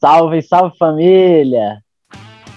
Salve, 0.00 0.42
salve 0.42 0.76
família! 0.78 1.78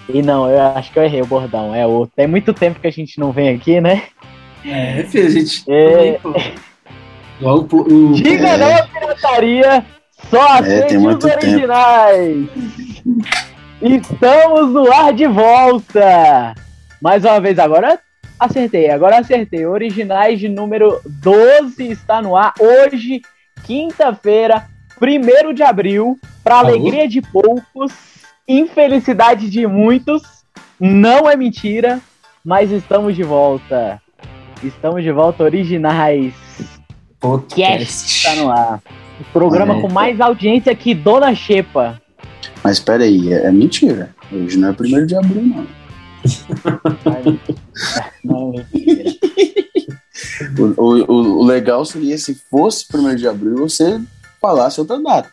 E 0.10 0.21
não, 0.21 0.50
eu 0.50 0.60
acho 0.62 0.91
que 0.91 1.00
eu 1.00 1.04
errei 1.04 1.21
o 1.21 1.26
bordão, 1.26 1.73
é 1.73 1.86
outro. 1.88 2.14
Tem 2.16 2.28
muito 2.28 2.54
tempo 2.54 2.79
que 2.79 2.88
a 2.88 2.91
gente 2.91 3.20
não 3.20 3.32
vem 3.32 3.50
aqui, 3.55 3.79
né? 3.79 4.04
É, 4.66 5.04
filho, 5.04 5.28
a 5.28 5.29
gente. 5.29 5.64
É... 5.70 6.20
O, 7.41 7.50
o, 7.50 8.14
Diga 8.14 8.50
É. 8.50 8.57
não 8.57 8.88
pirataria, 8.88 9.86
só 10.30 10.57
É, 10.57 10.59
acende 10.59 10.88
tem 10.89 10.98
os 10.98 11.04
muito 11.04 11.27
tempo. 11.27 11.38
originais. 11.46 12.50
Estamos 13.82 14.71
no 14.73 14.92
ar 14.92 15.14
de 15.14 15.26
volta. 15.28 16.54
Mais 17.02 17.26
uma 17.26 17.39
vez, 17.39 17.58
agora 17.58 18.00
acertei, 18.39 18.89
agora 18.92 19.18
acertei. 19.20 19.66
Originais 19.66 20.39
de 20.39 20.48
número 20.48 21.02
12 21.05 21.89
está 21.92 22.21
no 22.21 22.36
ar 22.36 22.54
hoje, 22.60 23.21
quinta-feira, 23.64 24.68
1 25.01 25.54
de 25.54 25.64
abril, 25.64 26.19
para 26.43 26.59
alegria 26.59 27.07
de 27.07 27.21
poucos, 27.21 27.91
infelicidade 28.47 29.50
de 29.50 29.65
muitos. 29.68 30.21
Não 30.79 31.29
é 31.29 31.36
mentira, 31.36 32.00
mas 32.44 32.72
estamos 32.72 33.16
de 33.16 33.23
volta. 33.23 34.02
Estamos 34.64 35.03
de 35.03 35.11
volta, 35.11 35.44
originais. 35.44 36.33
podcast. 37.19 38.05
Está 38.27 38.36
no 38.36 38.50
ar. 38.52 38.81
O 39.19 39.23
programa 39.31 39.77
É. 39.77 39.81
com 39.81 39.91
mais 39.91 40.19
audiência 40.19 40.73
que 40.75 40.95
Dona 40.95 41.36
Xepa. 41.36 42.02
Mas 42.64 42.80
peraí, 42.80 43.31
é, 43.31 43.45
é 43.45 43.52
mentira. 43.52 44.16
Hoje 44.31 44.58
não 44.58 44.69
é 44.69 44.73
primeiro 44.73 45.05
de 45.05 45.16
abril, 45.16 45.44
não. 45.44 45.67
Não, 48.23 48.52
mentira. 48.52 49.11
O, 50.58 50.81
o- 50.83 51.05
o- 51.11 51.39
o 51.39 51.44
legal 51.45 51.83
seria 51.86 52.17
se 52.17 52.36
fosse 52.50 52.88
primeiro 52.88 53.17
de 53.17 53.28
abril 53.28 53.55
você 53.58 54.00
falasse 54.39 54.80
outra 54.80 55.00
data. 55.02 55.30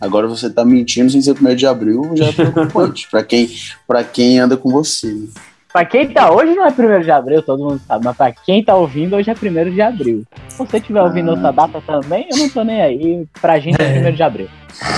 Agora 0.00 0.26
você 0.26 0.50
tá 0.50 0.64
mentindo 0.64 1.10
sem 1.10 1.22
ser 1.22 1.34
primeiro 1.34 1.58
de 1.58 1.66
abril, 1.66 2.12
já 2.14 2.26
é 2.26 2.32
preocupante 2.32 3.08
pra 3.10 3.22
quem, 3.22 3.48
pra 3.86 4.04
quem 4.04 4.38
anda 4.38 4.56
com 4.56 4.70
você. 4.70 5.06
né? 5.12 5.26
pra 5.72 5.84
quem 5.84 6.06
tá 6.08 6.30
hoje 6.32 6.54
não 6.54 6.64
é 6.64 6.68
1 6.70 7.00
de 7.02 7.10
abril, 7.10 7.42
todo 7.42 7.64
mundo 7.64 7.80
sabe, 7.84 8.04
mas 8.04 8.16
pra 8.16 8.30
quem 8.32 8.62
tá 8.62 8.76
ouvindo 8.76 9.16
hoje 9.16 9.28
é 9.30 9.34
1 9.34 9.70
de 9.74 9.82
abril. 9.82 10.24
Se 10.48 10.58
você 10.58 10.76
estiver 10.76 11.02
ouvindo 11.02 11.30
Ah. 11.30 11.34
outra 11.34 11.50
data 11.52 11.80
também, 11.84 12.28
eu 12.30 12.38
não 12.38 12.48
tô 12.48 12.62
nem 12.62 12.80
aí. 12.80 13.26
Pra 13.40 13.58
gente 13.58 13.80
é 13.82 14.08
1 14.08 14.12
de 14.12 14.22
abril. 14.22 14.48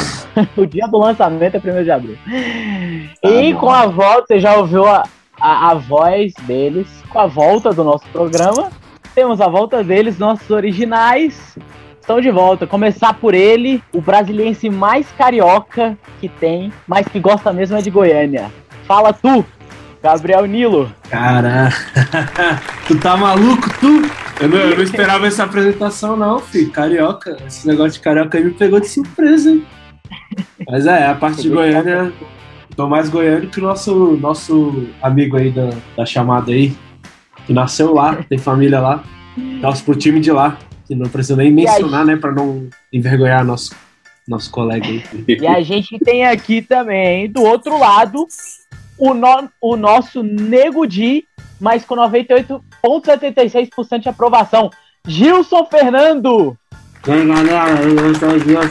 o 0.57 0.67
dia 0.67 0.87
do 0.87 0.99
lançamento 0.99 1.55
é 1.55 1.81
1 1.81 1.83
de 1.85 1.91
abril. 1.91 2.19
e 3.23 3.53
bom. 3.55 3.61
com 3.61 3.71
a 3.71 3.87
volta, 3.87 4.27
você 4.29 4.39
já 4.41 4.55
ouviu 4.57 4.85
a, 4.87 5.05
a, 5.41 5.71
a 5.71 5.75
voz 5.77 6.35
deles, 6.43 6.87
com 7.09 7.19
a 7.21 7.27
volta 7.27 7.73
do 7.73 7.83
nosso 7.83 8.07
programa. 8.09 8.71
Temos 9.15 9.41
a 9.41 9.49
volta 9.49 9.83
deles, 9.83 10.19
nossos 10.19 10.51
originais. 10.51 11.57
Estão 12.07 12.21
de 12.21 12.31
volta. 12.31 12.69
Começar 12.69 13.15
por 13.15 13.35
ele, 13.35 13.83
o 13.93 14.01
brasiliense 14.01 14.71
mais 14.71 15.11
carioca 15.19 15.99
que 16.21 16.29
tem, 16.29 16.73
mas 16.87 17.09
que 17.09 17.19
gosta 17.19 17.53
mesmo 17.53 17.77
é 17.77 17.83
de 17.83 17.91
Goiânia. 17.91 18.49
Fala 18.87 19.13
tu, 19.13 19.45
Gabriel 20.01 20.47
Nilo. 20.47 20.89
Cara, 21.11 21.69
tu 22.87 22.97
tá 23.01 23.17
maluco, 23.17 23.69
tu? 23.81 24.03
Eu 24.41 24.49
não, 24.49 24.57
eu 24.57 24.77
não 24.77 24.85
esperava 24.85 25.27
essa 25.27 25.43
apresentação, 25.43 26.17
não, 26.17 26.39
filho. 26.39 26.71
Carioca, 26.71 27.39
esse 27.45 27.67
negócio 27.67 27.95
de 27.95 28.01
carioca 28.01 28.39
aí 28.39 28.45
me 28.45 28.53
pegou 28.53 28.79
de 28.79 28.89
surpresa, 28.89 29.51
hein? 29.51 29.67
Mas 30.71 30.87
é, 30.87 31.09
a 31.09 31.15
parte 31.17 31.43
de 31.43 31.49
Goiânia, 31.49 32.13
tô 32.77 32.87
mais 32.87 33.09
goiano 33.09 33.49
que 33.49 33.59
o 33.59 33.65
nosso, 33.65 34.17
nosso 34.21 34.87
amigo 35.03 35.37
aí 35.37 35.51
da, 35.51 35.71
da 35.97 36.07
chamada 36.07 36.53
aí, 36.53 36.73
que 37.49 37.53
nasceu 37.53 37.93
lá, 37.93 38.15
tem 38.29 38.39
família 38.39 38.79
lá, 38.79 39.03
torce 39.61 39.83
pro 39.83 39.97
time 39.97 40.21
de 40.21 40.31
lá, 40.31 40.57
que 40.87 40.95
não 40.95 41.09
precisa 41.09 41.37
nem 41.37 41.51
mencionar, 41.51 42.05
né, 42.05 42.17
pra 42.17 42.33
não 42.33 42.69
envergonhar 42.93 43.45
nosso, 43.45 43.75
nosso 44.27 44.51
colega 44.51 44.87
aí. 44.87 45.03
E 45.29 45.47
a 45.47 45.61
gente 45.63 45.99
tem 45.99 46.27
aqui 46.27 46.63
também, 46.63 47.29
do 47.31 47.43
outro 47.43 47.79
lado, 47.79 48.27
o, 48.99 49.13
no- 49.15 49.49
o 49.61 49.77
nosso 49.77 50.23
Nego 50.23 50.87
Di, 50.87 51.25
mas 51.61 51.85
com 51.85 51.95
98,76% 51.97 54.01
de 54.03 54.09
aprovação. 54.09 54.71
Gilson 55.07 55.65
Fernando. 55.67 56.57
E 57.07 57.11
aí, 57.13 57.27
galera, 57.27 57.81
eu 57.83 58.15
sou 58.15 58.31
o 58.31 58.39
Gilson. 58.39 58.71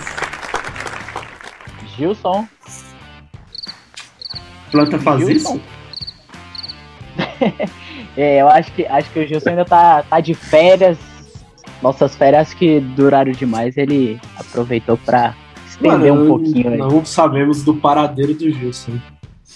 Gilson. 1.97 2.47
Planta 4.71 4.99
faz 4.99 5.25
Gilson? 5.25 5.55
isso? 5.55 5.61
É, 8.17 8.41
eu 8.41 8.47
acho 8.47 8.71
que, 8.71 8.85
acho 8.85 9.09
que 9.11 9.19
o 9.19 9.27
Gilson 9.27 9.49
ainda 9.49 9.65
tá, 9.65 10.01
tá 10.03 10.21
de 10.21 10.33
férias. 10.33 10.97
Nossas 11.81 12.15
férias 12.15 12.53
que 12.53 12.79
duraram 12.79 13.31
demais, 13.31 13.77
ele 13.77 14.19
aproveitou 14.37 14.97
pra 14.97 15.35
estender 15.67 16.11
um 16.11 16.15
Mano, 16.15 16.27
pouquinho 16.27 16.71
aí. 16.71 16.77
Não 16.77 17.05
sabemos 17.05 17.63
do 17.63 17.75
paradeiro 17.75 18.33
do 18.33 18.49
Gilson. 18.49 18.99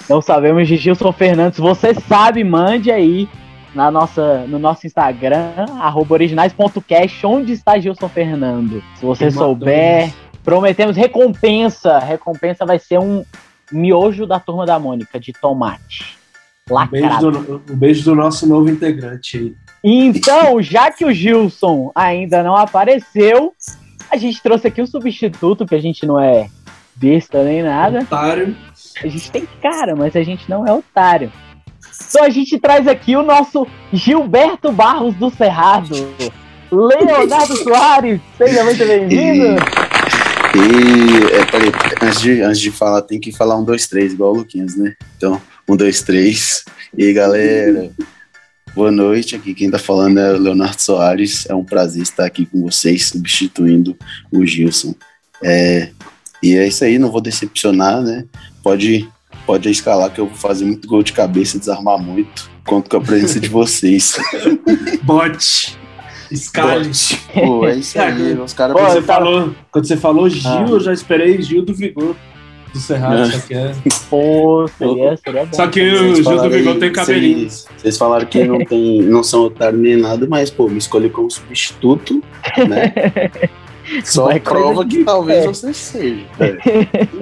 Não 0.09 0.21
sabemos 0.21 0.67
de 0.67 0.77
Gilson 0.77 1.11
Fernandes. 1.11 1.59
Você 1.59 1.93
sabe, 1.93 2.43
mande 2.43 2.91
aí 2.91 3.27
na 3.73 3.91
nossa, 3.91 4.45
no 4.47 4.59
nosso 4.59 4.85
Instagram, 4.87 5.65
originais.cast, 6.09 7.25
onde 7.25 7.53
está 7.53 7.79
Gilson 7.79 8.09
Fernando. 8.09 8.83
Se 8.95 9.05
você 9.05 9.25
mandou 9.25 9.43
souber, 9.43 10.07
isso? 10.07 10.17
prometemos 10.43 10.95
recompensa. 10.95 11.99
Recompensa 11.99 12.65
vai 12.65 12.79
ser 12.79 12.99
um 12.99 13.23
miojo 13.71 14.25
da 14.25 14.39
turma 14.39 14.65
da 14.65 14.79
Mônica, 14.79 15.19
de 15.19 15.31
tomate. 15.33 16.17
Um 16.69 16.85
beijo, 16.87 17.05
Lacrado. 17.05 17.31
do, 17.31 17.63
um 17.69 17.75
beijo 17.75 18.03
do 18.03 18.15
nosso 18.15 18.47
novo 18.47 18.69
integrante 18.69 19.37
aí. 19.37 19.55
Então, 19.83 20.61
já 20.61 20.91
que 20.91 21.05
o 21.05 21.13
Gilson 21.13 21.91
ainda 21.95 22.43
não 22.43 22.55
apareceu, 22.55 23.53
a 24.11 24.17
gente 24.17 24.41
trouxe 24.41 24.67
aqui 24.67 24.81
o 24.81 24.87
substituto, 24.87 25.65
que 25.65 25.75
a 25.75 25.81
gente 25.81 26.05
não 26.05 26.19
é 26.19 26.49
besta 26.95 27.43
nem 27.43 27.63
nada. 27.63 27.99
Otário. 27.99 28.55
A 29.01 29.07
gente 29.07 29.31
tem 29.31 29.47
cara, 29.61 29.95
mas 29.95 30.15
a 30.15 30.23
gente 30.23 30.49
não 30.49 30.67
é 30.67 30.73
otário. 30.73 31.31
Então 32.09 32.23
a 32.23 32.29
gente 32.29 32.59
traz 32.59 32.87
aqui 32.87 33.15
o 33.15 33.23
nosso 33.23 33.65
Gilberto 33.93 34.71
Barros 34.71 35.15
do 35.15 35.29
Cerrado. 35.29 35.95
Leonardo 36.71 37.55
Soares, 37.63 38.19
seja 38.37 38.63
muito 38.63 38.85
bem-vindo. 38.85 39.61
E 40.55 41.35
é, 41.35 41.45
peraí, 41.45 41.71
antes 42.01 42.21
de, 42.21 42.41
antes 42.41 42.59
de 42.59 42.71
falar, 42.71 43.01
tem 43.03 43.19
que 43.19 43.31
falar 43.31 43.57
um, 43.57 43.63
dois, 43.63 43.87
três, 43.87 44.13
igual 44.13 44.33
o 44.33 44.37
Luquinhas, 44.37 44.75
né? 44.75 44.93
Então, 45.15 45.41
um, 45.67 45.75
dois, 45.75 46.01
três. 46.01 46.65
E 46.97 47.05
aí, 47.05 47.13
galera, 47.13 47.91
boa 48.79 48.91
noite. 48.93 49.35
Aqui 49.35 49.53
quem 49.53 49.69
tá 49.69 49.77
falando 49.77 50.19
é 50.19 50.33
o 50.33 50.37
Leonardo 50.39 50.81
Soares. 50.81 51.45
É 51.49 51.53
um 51.53 51.65
prazer 51.65 52.01
estar 52.01 52.25
aqui 52.25 52.45
com 52.45 52.61
vocês, 52.61 53.07
substituindo 53.07 53.93
o 54.31 54.45
Gilson. 54.45 54.95
É, 55.43 55.89
e 56.41 56.55
é 56.55 56.65
isso 56.65 56.85
aí, 56.85 56.97
não 56.97 57.11
vou 57.11 57.19
decepcionar, 57.19 58.01
né? 58.01 58.23
Pode, 58.63 59.05
pode 59.45 59.69
escalar 59.69 60.09
que 60.13 60.21
eu 60.21 60.27
vou 60.27 60.35
fazer 60.37 60.63
muito 60.63 60.87
gol 60.87 61.03
de 61.03 61.11
cabeça, 61.11 61.59
desarmar 61.59 61.97
muito. 61.97 62.49
Conto 62.65 62.89
com 62.89 62.95
a 62.95 63.01
presença 63.01 63.37
de 63.37 63.49
vocês. 63.49 64.17
Bote. 65.03 65.77
Scali. 66.33 66.91
Pô, 67.33 67.67
é 67.67 67.75
isso 67.75 67.99
aí, 67.99 68.33
os 68.39 68.53
caras 68.53 68.77
Quando, 68.77 68.93
você 68.93 69.01
falou, 69.01 69.55
quando 69.71 69.87
você 69.87 69.97
falou 69.97 70.29
Gil, 70.29 70.49
Ah. 70.49 70.65
eu 70.69 70.79
já 70.79 70.93
esperei 70.93 71.41
Gil 71.41 71.65
do 71.65 71.73
Vigor 71.73 72.15
do 72.71 72.79
Cerrado. 72.79 73.31
Só 73.31 73.39
que, 73.47 73.53
é... 73.53 73.73
Pô, 74.09 74.67
seria, 74.77 75.17
seria 75.17 75.45
bom. 75.45 75.53
só 75.53 75.67
que 75.67 75.81
o 75.81 76.09
Vocês 76.09 76.25
Gil 76.25 76.37
do 76.41 76.49
Vigor 76.49 76.73
aí, 76.73 76.79
tem 76.79 76.91
cabelinho. 76.91 77.49
Vocês, 77.49 77.67
vocês 77.77 77.97
falaram 77.97 78.25
que 78.25 78.43
não, 78.43 78.59
tem, 78.59 79.01
não 79.03 79.23
são 79.23 79.41
otários 79.41 79.81
nem 79.81 79.97
nada, 79.97 80.27
mas, 80.27 80.49
pô, 80.49 80.67
me 80.67 80.77
escolhi 80.77 81.09
como 81.09 81.29
substituto, 81.29 82.23
né? 82.67 82.93
Só 84.03 84.25
Vai 84.25 84.39
coisa 84.39 84.61
prova 84.61 84.85
de 84.85 84.97
que 84.97 85.03
talvez 85.03 85.45
fé. 85.45 85.47
você 85.47 85.73
seja. 85.73 86.25
É. 86.39 86.57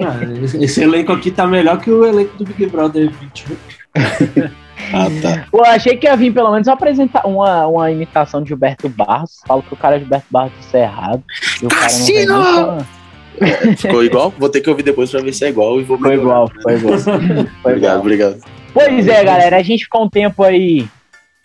Ah, 0.04 0.62
esse, 0.62 0.82
elenco 0.82 1.12
aqui 1.12 1.30
tá 1.30 1.46
melhor 1.46 1.80
que 1.80 1.90
o 1.90 2.04
elenco 2.04 2.36
do 2.36 2.44
Big 2.44 2.66
Brother 2.66 3.10
20. 3.10 3.46
Ah, 4.92 5.08
tá. 5.20 5.44
Pô, 5.50 5.62
achei 5.64 5.96
que 5.96 6.06
ia 6.06 6.16
vir 6.16 6.32
pelo 6.32 6.50
menos 6.52 6.66
apresentar 6.68 7.26
uma, 7.26 7.66
uma 7.66 7.90
imitação 7.90 8.40
de 8.40 8.48
Gilberto 8.48 8.88
Barros. 8.88 9.40
Falo 9.46 9.62
que 9.62 9.74
o 9.74 9.76
cara 9.76 9.96
é 9.96 9.98
Gilberto 9.98 10.26
Barros 10.30 10.52
do 10.52 10.64
Cerrado. 10.64 11.22
E 11.60 11.66
o 11.66 11.68
cara 11.68 11.92
não 12.26 12.86
Ficou 13.76 14.02
igual? 14.04 14.32
Vou 14.38 14.48
ter 14.48 14.60
que 14.60 14.70
ouvir 14.70 14.82
depois 14.82 15.10
pra 15.10 15.20
ver 15.20 15.32
se 15.32 15.44
é 15.44 15.48
igual 15.48 15.80
e 15.80 15.84
vou 15.84 15.98
Foi 15.98 16.14
igual, 16.14 16.48
né? 16.54 16.60
foi 16.62 16.74
igual. 16.74 16.98
Foi 17.00 17.14
Obrigado, 17.14 17.76
igual. 17.76 17.98
obrigado. 18.00 18.36
Pois 18.74 19.08
é, 19.08 19.24
galera, 19.24 19.56
a 19.56 19.62
gente 19.62 19.84
ficou 19.84 20.04
um 20.04 20.08
tempo 20.10 20.42
aí 20.42 20.86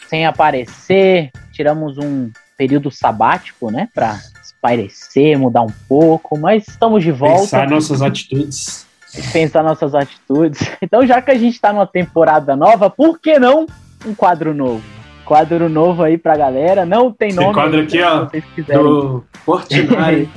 sem 0.08 0.26
aparecer, 0.26 1.32
tiramos 1.52 1.98
um 1.98 2.30
período 2.58 2.92
sabático, 2.92 3.72
né, 3.72 3.90
pra 3.94 4.20
espairecer, 4.44 5.38
mudar 5.40 5.62
um 5.64 5.74
pouco, 5.90 6.38
mas 6.38 6.68
estamos 6.68 7.04
de 7.04 7.12
volta, 7.12 7.42
Pensar 7.42 7.70
nossas 7.70 8.02
atitudes. 8.02 8.86
pensar 9.32 9.64
nossas 9.64 9.96
atitudes. 9.96 10.62
Então, 10.82 11.06
já 11.08 11.22
que 11.22 11.32
a 11.32 11.36
gente 11.38 11.60
tá 11.60 11.74
numa 11.74 11.88
temporada 11.88 12.56
nova, 12.56 12.90
por 12.90 13.20
que 13.20 13.40
não 13.40 13.66
um 14.06 14.14
quadro 14.14 14.54
novo? 14.54 14.84
Quadro 15.26 15.68
novo 15.70 16.04
aí 16.04 16.18
pra 16.18 16.36
galera, 16.36 16.86
não 16.86 17.12
tem 17.12 17.30
Esse 17.30 17.40
nome. 17.40 17.54
quadro 17.54 17.80
aqui, 17.82 17.92
se 17.92 18.04
ó, 18.04 18.26
vocês 18.26 18.44
quiserem, 18.54 18.84
Do 18.84 19.24
Fortnite. 19.46 20.30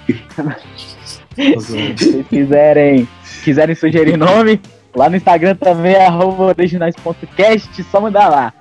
Se 1.37 1.55
vocês 1.55 2.27
quiserem, 2.29 3.07
quiserem 3.45 3.75
sugerir 3.75 4.17
nome, 4.17 4.61
lá 4.95 5.09
no 5.09 5.17
Instagram 5.17 5.55
também 5.55 5.95
é 5.95 6.07
arroba 6.07 6.45
originais.cast, 6.45 7.83
só 7.85 8.01
mandar 8.01 8.29
lá. 8.29 8.53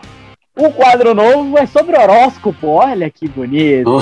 O 0.58 0.72
quadro 0.72 1.14
novo 1.14 1.58
é 1.58 1.66
sobre 1.66 1.98
horóscopo, 1.98 2.68
olha 2.68 3.10
que 3.10 3.28
bonito. 3.28 3.90
Oh. 3.90 4.02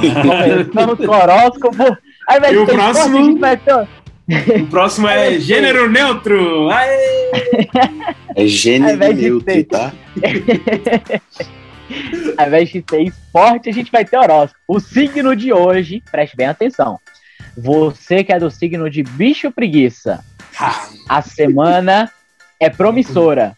Começamos 0.00 1.06
com 1.06 1.12
horóscopo. 1.12 1.96
Aí 2.28 2.40
vai 2.40 2.54
E 2.54 2.58
o 2.58 2.66
próximo? 2.66 2.90
esporte, 2.90 3.18
a 3.18 3.22
gente 3.24 3.38
vai 3.40 3.56
ter... 3.56 3.88
O 4.62 4.66
próximo 4.66 5.08
é 5.08 5.38
gênero 5.38 5.90
neutro. 5.90 6.70
Aê! 6.70 7.30
É 8.34 8.46
gênero 8.46 8.96
neutro, 8.98 9.42
ter- 9.42 9.64
tá? 9.64 9.92
Ao 12.38 12.46
invés 12.46 12.70
de 12.70 12.82
ter 12.82 13.02
esporte, 13.02 13.68
a 13.68 13.72
gente 13.72 13.92
vai 13.92 14.04
ter 14.04 14.16
horóscopo. 14.16 14.58
O 14.66 14.80
signo 14.80 15.36
de 15.36 15.52
hoje, 15.52 16.02
preste 16.10 16.36
bem 16.36 16.46
atenção. 16.46 16.98
Você 17.56 18.24
que 18.24 18.32
é 18.32 18.38
do 18.38 18.50
signo 18.50 18.88
de 18.88 19.02
bicho 19.02 19.50
preguiça, 19.50 20.24
a 21.08 21.22
semana 21.22 22.10
é 22.58 22.70
promissora. 22.70 23.56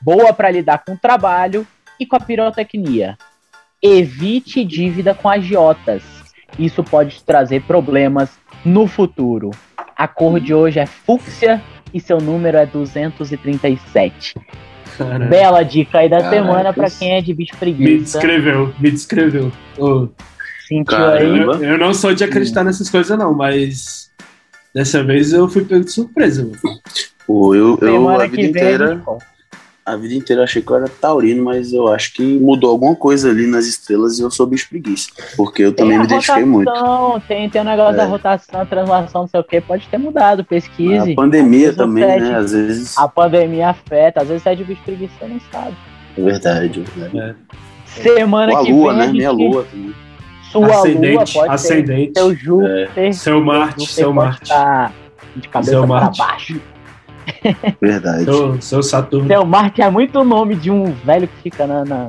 Boa 0.00 0.32
para 0.32 0.50
lidar 0.50 0.84
com 0.84 0.92
o 0.94 0.98
trabalho 0.98 1.66
e 1.98 2.04
com 2.04 2.16
a 2.16 2.20
pirotecnia. 2.20 3.16
Evite 3.80 4.64
dívida 4.64 5.14
com 5.14 5.28
agiotas. 5.28 6.02
Isso 6.58 6.84
pode 6.84 7.16
te 7.16 7.24
trazer 7.24 7.62
problemas 7.62 8.30
no 8.64 8.86
futuro. 8.86 9.50
A 9.96 10.06
cor 10.06 10.40
de 10.40 10.52
hoje 10.52 10.78
é 10.78 10.86
fúcsia 10.86 11.62
e 11.94 12.00
seu 12.00 12.18
número 12.18 12.58
é 12.58 12.66
237. 12.66 14.34
Caralho. 14.96 15.28
Bela 15.28 15.62
dica 15.62 15.98
aí 15.98 16.08
da 16.08 16.28
semana 16.28 16.72
para 16.72 16.90
quem 16.90 17.12
é 17.12 17.20
de 17.20 17.32
bicho 17.32 17.54
Me 17.54 17.58
preguiça. 17.58 18.18
descreveu, 18.18 18.74
me 18.78 18.90
descreveu. 18.90 19.52
Ô, 19.78 20.08
Sentiu 20.78 20.84
Caramba. 20.96 21.56
aí? 21.56 21.62
eu, 21.64 21.70
eu 21.72 21.78
não 21.78 21.92
sou 21.94 22.14
de 22.14 22.24
acreditar 22.24 22.64
nessas 22.64 22.88
coisas, 22.90 23.16
não, 23.18 23.34
mas 23.34 24.10
dessa 24.74 25.02
vez 25.04 25.32
eu 25.32 25.48
fui 25.48 25.64
pego 25.64 25.84
de 25.84 25.92
surpresa. 25.92 26.42
mano. 26.42 26.80
Pô, 27.26 27.54
eu, 27.54 27.78
eu 27.80 27.92
Semana 27.92 28.24
a 28.24 28.26
vida 28.26 28.36
que 28.36 28.36
vem 28.36 28.46
a 28.46 28.48
inteira, 28.74 29.02
a 29.84 29.96
vida 29.96 30.14
inteira 30.14 30.42
achei 30.44 30.62
que 30.62 30.70
eu 30.70 30.76
era 30.76 30.88
taurino, 30.88 31.44
mas 31.44 31.72
eu 31.72 31.88
acho 31.88 32.14
que 32.14 32.22
mudou 32.38 32.70
alguma 32.70 32.94
coisa 32.94 33.30
ali 33.30 33.46
nas 33.46 33.66
estrelas 33.66 34.18
e 34.18 34.22
eu 34.22 34.30
sou 34.30 34.46
bicho 34.46 34.68
preguiça. 34.68 35.08
Porque 35.36 35.62
eu 35.62 35.72
também 35.72 35.92
Tem 35.92 35.98
me 35.98 36.04
a 36.04 36.06
identifiquei 36.06 36.44
muito. 36.44 36.70
Tem, 37.26 37.50
tem 37.50 37.60
o 37.60 37.64
negócio 37.64 37.94
É. 37.94 37.96
da 37.96 38.04
rotação, 38.04 38.64
translação, 38.66 39.22
não 39.22 39.28
sei 39.28 39.40
o 39.40 39.44
que, 39.44 39.60
pode 39.60 39.86
ter 39.88 39.98
mudado, 39.98 40.44
pesquise. 40.44 41.12
A 41.12 41.14
pandemia 41.16 41.72
também, 41.72 42.04
é 42.04 42.20
né? 42.20 42.36
Às 42.36 42.52
vezes. 42.52 42.96
A 42.98 43.08
pandemia 43.08 43.70
afeta, 43.70 44.22
às 44.22 44.28
vezes 44.28 44.42
você 44.42 44.48
é 44.50 44.54
de 44.54 44.64
bicho 44.64 44.82
preguiça, 44.84 45.12
você 45.18 45.26
não 45.26 45.40
sabe. 45.52 45.76
É 46.16 46.22
verdade, 46.22 46.84
é 46.96 47.00
verdade. 47.00 47.36
Semana 47.86 48.52
Ou 48.52 48.58
a 48.58 48.64
que 48.64 48.72
lua, 48.72 48.92
vem, 48.94 49.06
né? 49.06 49.12
Minha 49.12 49.30
lua 49.32 49.64
também. 49.70 49.94
Sua 50.52 50.66
lua 50.66 50.76
ascendente, 50.76 51.32
pode 51.34 51.52
ascendente. 51.52 52.12
ser 52.14 52.20
seu 52.20 52.34
Júpiter, 52.34 53.14
Seu 53.14 53.40
Marte, 53.44 53.80
Júpiter 53.80 53.94
seu 53.94 54.12
Marte. 54.12 54.42
estar 54.42 54.92
de 55.34 55.48
cabeça 55.48 55.70
Seu 55.70 55.80
para 55.86 55.88
Marte. 55.88 56.18
baixo. 56.18 56.60
Verdade. 57.80 58.24
Seu, 58.24 58.60
seu 58.60 58.82
Saturno. 58.82 59.26
Seu 59.28 59.44
Marte 59.46 59.80
é 59.82 59.90
muito 59.90 60.20
o 60.20 60.24
nome 60.24 60.54
de 60.54 60.70
um 60.70 60.92
velho 61.04 61.26
que 61.26 61.42
fica 61.44 61.66
na, 61.66 61.84
na 61.84 62.06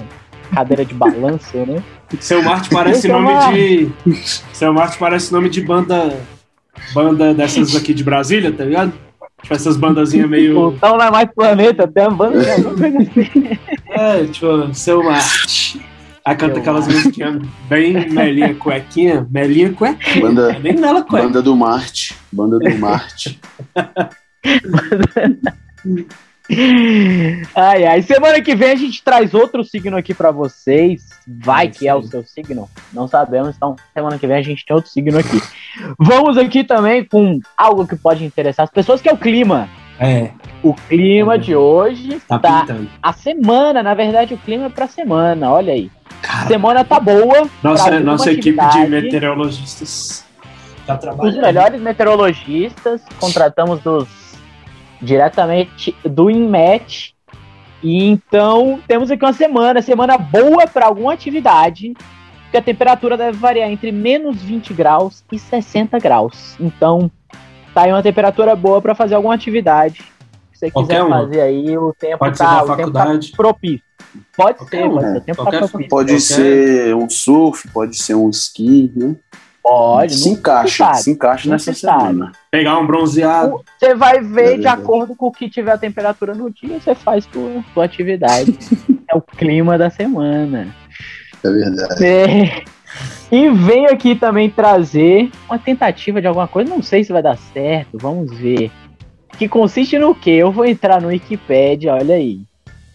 cadeira 0.53 0.83
de 0.85 0.93
balanço, 0.93 1.57
né? 1.57 1.81
Seu 2.19 2.43
Marte 2.43 2.69
parece 2.69 3.01
Seu 3.01 3.13
nome 3.13 3.33
Marte. 3.33 3.91
de. 4.05 4.13
Seu 4.53 4.73
Marte 4.73 4.97
parece 4.97 5.31
nome 5.31 5.49
de 5.49 5.61
banda. 5.61 6.13
Banda 6.93 7.33
dessas 7.33 7.75
aqui 7.75 7.93
de 7.93 8.03
Brasília, 8.03 8.51
tá 8.51 8.65
ligado? 8.65 8.91
Tipo 9.41 9.53
essas 9.53 9.77
bandazinhas 9.77 10.29
meio. 10.29 10.53
Plutão 10.53 10.97
não 10.97 11.05
é 11.05 11.11
mais 11.11 11.29
planeta, 11.33 11.87
tem 11.87 12.07
uma 12.07 12.11
banda 12.15 12.43
é 12.43 12.53
assim. 12.55 13.59
É, 13.95 14.25
tipo, 14.25 14.73
seu 14.73 15.03
Marte. 15.03 15.79
Aí 16.25 16.35
canta 16.35 16.53
Seu 16.53 16.61
aquelas 16.61 16.87
musiquinhas 16.87 17.41
bem 17.67 18.09
melinha 18.09 18.55
cuequinha. 18.55 19.27
Melinha 19.29 19.73
cuequinha. 19.73 20.21
Banda, 20.25 20.59
Nem 20.59 20.73
nela 20.73 21.03
cueca. 21.03 21.25
banda 21.27 21.41
do 21.41 21.55
Marte. 21.55 22.15
Banda 22.31 22.59
do 22.59 22.77
Marte. 22.77 23.39
Ai, 27.55 27.85
ai. 27.85 28.01
Semana 28.01 28.41
que 28.41 28.53
vem 28.55 28.71
a 28.71 28.75
gente 28.75 29.01
traz 29.03 29.33
outro 29.33 29.63
signo 29.63 29.95
aqui 29.97 30.13
pra 30.13 30.29
vocês. 30.31 31.07
Vai 31.25 31.67
É 31.67 31.69
que 31.69 31.87
é 31.87 31.95
o 31.95 32.03
seu 32.03 32.23
signo. 32.23 32.69
Não 32.91 33.07
sabemos, 33.07 33.55
então 33.55 33.75
semana 33.93 34.19
que 34.19 34.27
vem 34.27 34.37
a 34.37 34.41
gente 34.41 34.65
tem 34.65 34.75
outro 34.75 34.91
signo 34.91 35.17
aqui. 35.17 35.41
Vamos 35.97 36.37
aqui 36.37 36.63
também 36.63 37.05
com 37.05 37.39
algo 37.57 37.87
que 37.87 37.95
pode 37.95 38.25
interessar 38.25 38.65
as 38.65 38.69
pessoas, 38.71 39.01
que 39.01 39.07
é 39.09 39.13
o 39.13 39.17
clima. 39.17 39.69
É, 39.99 40.31
O 40.63 40.73
clima 40.73 41.37
de 41.37 41.55
hoje 41.55 42.19
tá, 42.27 42.37
tá. 42.39 42.61
pintando. 42.61 42.89
A 43.01 43.13
semana, 43.13 43.81
na 43.81 43.93
verdade, 43.93 44.33
o 44.33 44.37
clima 44.37 44.65
é 44.65 44.69
pra 44.69 44.87
semana. 44.87 45.49
Olha 45.51 45.71
aí. 45.71 45.89
Cara, 46.33 46.47
Semana 46.47 46.83
tá 46.83 46.99
boa. 46.99 47.47
nossa, 47.61 47.99
nossa 47.99 48.31
equipe 48.31 48.57
de 48.69 48.87
meteorologistas 48.87 50.25
tá 50.85 50.95
Os 50.95 50.99
trabalhando. 50.99 51.41
melhores 51.41 51.81
meteorologistas, 51.81 53.01
contratamos 53.19 53.79
dos 53.81 54.07
diretamente 54.99 55.95
do 56.03 56.31
INMET. 56.31 57.13
E 57.83 58.05
então 58.09 58.81
temos 58.87 59.11
aqui 59.11 59.23
uma 59.23 59.33
semana, 59.33 59.81
semana 59.81 60.17
boa 60.17 60.65
para 60.65 60.87
alguma 60.87 61.13
atividade, 61.13 61.93
que 62.49 62.57
a 62.57 62.61
temperatura 62.61 63.15
deve 63.15 63.37
variar 63.37 63.69
entre 63.69 63.91
menos 63.91 64.41
20 64.41 64.73
graus 64.73 65.23
e 65.31 65.37
60 65.37 65.99
graus. 65.99 66.55
Então, 66.59 67.11
tá 67.75 67.83
aí 67.83 67.91
uma 67.91 68.01
temperatura 68.01 68.55
boa 68.55 68.81
para 68.81 68.95
fazer 68.95 69.13
alguma 69.15 69.35
atividade. 69.35 70.01
Se 70.63 70.69
você 70.69 70.71
Qualquer 70.71 70.93
quiser 70.93 71.03
uma. 71.03 71.19
fazer 71.21 71.41
aí, 71.41 71.77
o 71.77 71.93
tempo 71.93 72.17
Pode 72.19 72.37
ser 72.37 72.43
tá, 72.43 72.51
na 72.51 72.57
o 72.57 72.59
tempo 72.61 72.91
tá 72.91 72.99
faculdade. 72.99 73.31
propício. 73.35 73.81
Pode 74.37 74.57
Qualquer 74.59 74.77
ser, 74.77 74.83
uma, 74.87 75.01
pode 75.01 75.05
é. 75.05 75.11
ser. 75.11 75.17
O 75.17 75.21
tempo 75.21 75.37
Qualquer 75.43 75.59
tá 75.61 75.67
propício. 75.67 75.89
Pode 75.89 76.07
Qualquer- 76.11 76.19
ser 76.21 76.95
um 76.95 77.09
surf, 77.09 77.67
pode 77.69 77.97
ser 77.97 78.15
um 78.15 78.29
esqui, 78.29 78.91
né? 78.95 79.15
Pode, 79.61 80.15
se 80.15 80.29
encaixa, 80.29 80.83
sabe. 80.85 80.97
se 80.97 81.11
encaixa 81.11 81.49
nessa 81.49 81.73
semana. 81.73 82.33
Pegar 82.51 82.77
um 82.79 82.85
bronzeado. 82.85 83.61
Você 83.79 83.95
vai 83.95 84.19
ver 84.21 84.55
É 84.55 84.57
de 84.57 84.67
acordo 84.67 85.15
com 85.15 85.27
o 85.27 85.31
que 85.31 85.49
tiver 85.49 85.71
a 85.71 85.77
temperatura 85.77 86.33
no 86.35 86.51
dia, 86.51 86.79
você 86.81 86.93
faz 86.93 87.25
tua, 87.25 87.63
tua 87.73 87.85
atividade. 87.85 88.57
é 89.09 89.15
o 89.15 89.21
clima 89.21 89.77
da 89.77 89.89
semana. 89.89 90.67
É 91.43 91.49
verdade. 91.49 92.05
É. 92.05 92.63
E 93.31 93.49
venho 93.49 93.89
aqui 93.89 94.15
também 94.15 94.49
trazer 94.49 95.31
uma 95.49 95.57
tentativa 95.57 96.21
de 96.21 96.27
alguma 96.27 96.47
coisa, 96.47 96.69
não 96.69 96.83
sei 96.83 97.03
se 97.03 97.11
vai 97.13 97.23
dar 97.23 97.37
certo, 97.37 97.97
vamos 97.97 98.31
ver. 98.37 98.69
Que 99.37 99.47
consiste 99.49 99.97
no 99.97 100.13
quê? 100.13 100.31
Eu 100.31 100.51
vou 100.51 100.65
entrar 100.65 101.01
no 101.01 101.07
Wikipedia, 101.09 101.93
olha 101.93 102.15
aí, 102.15 102.41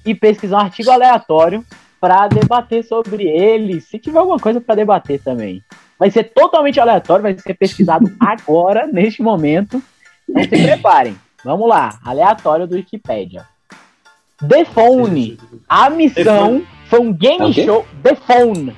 e 0.07 0.15
pesquisar 0.15 0.59
um 0.59 0.61
artigo 0.61 0.91
aleatório 0.91 1.65
para 2.01 2.29
debater 2.29 2.85
sobre 2.85 3.25
ele, 3.25 3.81
se 3.81 3.99
tiver 3.99 4.19
alguma 4.19 4.39
coisa 4.39 4.61
para 4.61 4.77
debater 4.77 5.21
também. 5.21 5.63
Vai 5.99 6.11
ser 6.11 6.25
totalmente 6.33 6.79
aleatório, 6.79 7.25
vai 7.25 7.37
ser 7.37 7.55
pesquisado 7.55 8.11
agora, 8.21 8.87
neste 8.87 9.21
momento. 9.23 9.83
Então 10.29 10.43
se 10.45 10.49
preparem. 10.63 11.17
Vamos 11.45 11.69
lá, 11.69 11.99
aleatório 12.05 12.67
do 12.67 12.77
Wikipedia. 12.77 13.45
The 14.47 14.65
Phone, 14.67 15.37
a 15.69 15.91
missão 15.91 16.63
foi 16.87 17.01
um 17.01 17.11
É 17.11 17.13
game 17.15 17.53
quê? 17.53 17.65
show. 17.65 17.85
The 18.03 18.15
Phone. 18.15 18.75